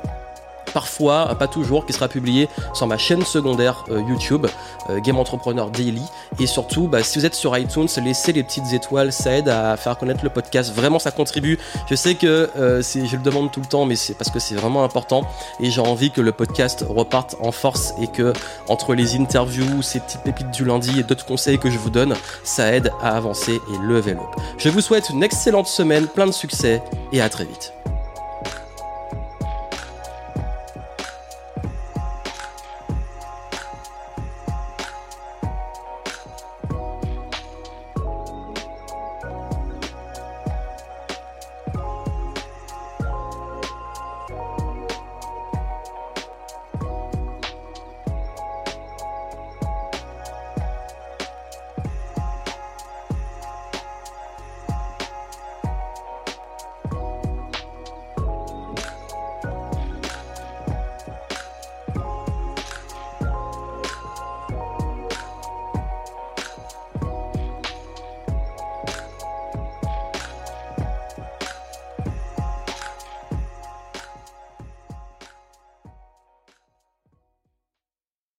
parfois, 0.73 1.35
pas 1.35 1.47
toujours, 1.47 1.85
qui 1.85 1.93
sera 1.93 2.07
publié 2.07 2.49
sur 2.73 2.87
ma 2.87 2.97
chaîne 2.97 3.23
secondaire 3.23 3.85
euh, 3.89 4.01
YouTube, 4.07 4.47
euh, 4.89 4.99
Game 4.99 5.17
Entrepreneur 5.17 5.69
Daily. 5.69 6.03
Et 6.39 6.47
surtout, 6.47 6.87
bah, 6.87 7.03
si 7.03 7.19
vous 7.19 7.25
êtes 7.25 7.35
sur 7.35 7.57
iTunes, 7.57 7.87
laissez 8.03 8.33
les 8.33 8.43
petites 8.43 8.73
étoiles, 8.73 9.11
ça 9.11 9.33
aide 9.33 9.49
à 9.49 9.77
faire 9.77 9.97
connaître 9.97 10.23
le 10.23 10.29
podcast. 10.29 10.73
Vraiment, 10.73 10.99
ça 10.99 11.11
contribue. 11.11 11.57
Je 11.89 11.95
sais 11.95 12.15
que 12.15 12.49
euh, 12.57 12.81
je 12.81 13.15
le 13.15 13.21
demande 13.21 13.51
tout 13.51 13.59
le 13.59 13.65
temps, 13.65 13.85
mais 13.85 13.95
c'est 13.95 14.13
parce 14.13 14.29
que 14.29 14.39
c'est 14.39 14.55
vraiment 14.55 14.83
important. 14.83 15.23
Et 15.59 15.69
j'ai 15.69 15.81
envie 15.81 16.11
que 16.11 16.21
le 16.21 16.31
podcast 16.31 16.85
reparte 16.87 17.35
en 17.41 17.51
force 17.51 17.93
et 18.01 18.07
que 18.07 18.33
entre 18.67 18.93
les 18.93 19.15
interviews, 19.15 19.81
ces 19.81 19.99
petites 19.99 20.21
pépites 20.21 20.51
du 20.51 20.65
lundi 20.65 20.99
et 20.99 21.03
d'autres 21.03 21.25
conseils 21.25 21.59
que 21.59 21.69
je 21.69 21.77
vous 21.77 21.89
donne, 21.89 22.15
ça 22.43 22.73
aide 22.73 22.91
à 23.01 23.15
avancer 23.15 23.61
et 23.71 23.77
level 23.85 24.17
up. 24.17 24.41
Je 24.57 24.69
vous 24.69 24.81
souhaite 24.81 25.09
une 25.09 25.23
excellente 25.23 25.67
semaine, 25.67 26.07
plein 26.07 26.25
de 26.25 26.31
succès 26.31 26.81
et 27.11 27.21
à 27.21 27.29
très 27.29 27.45
vite. 27.45 27.73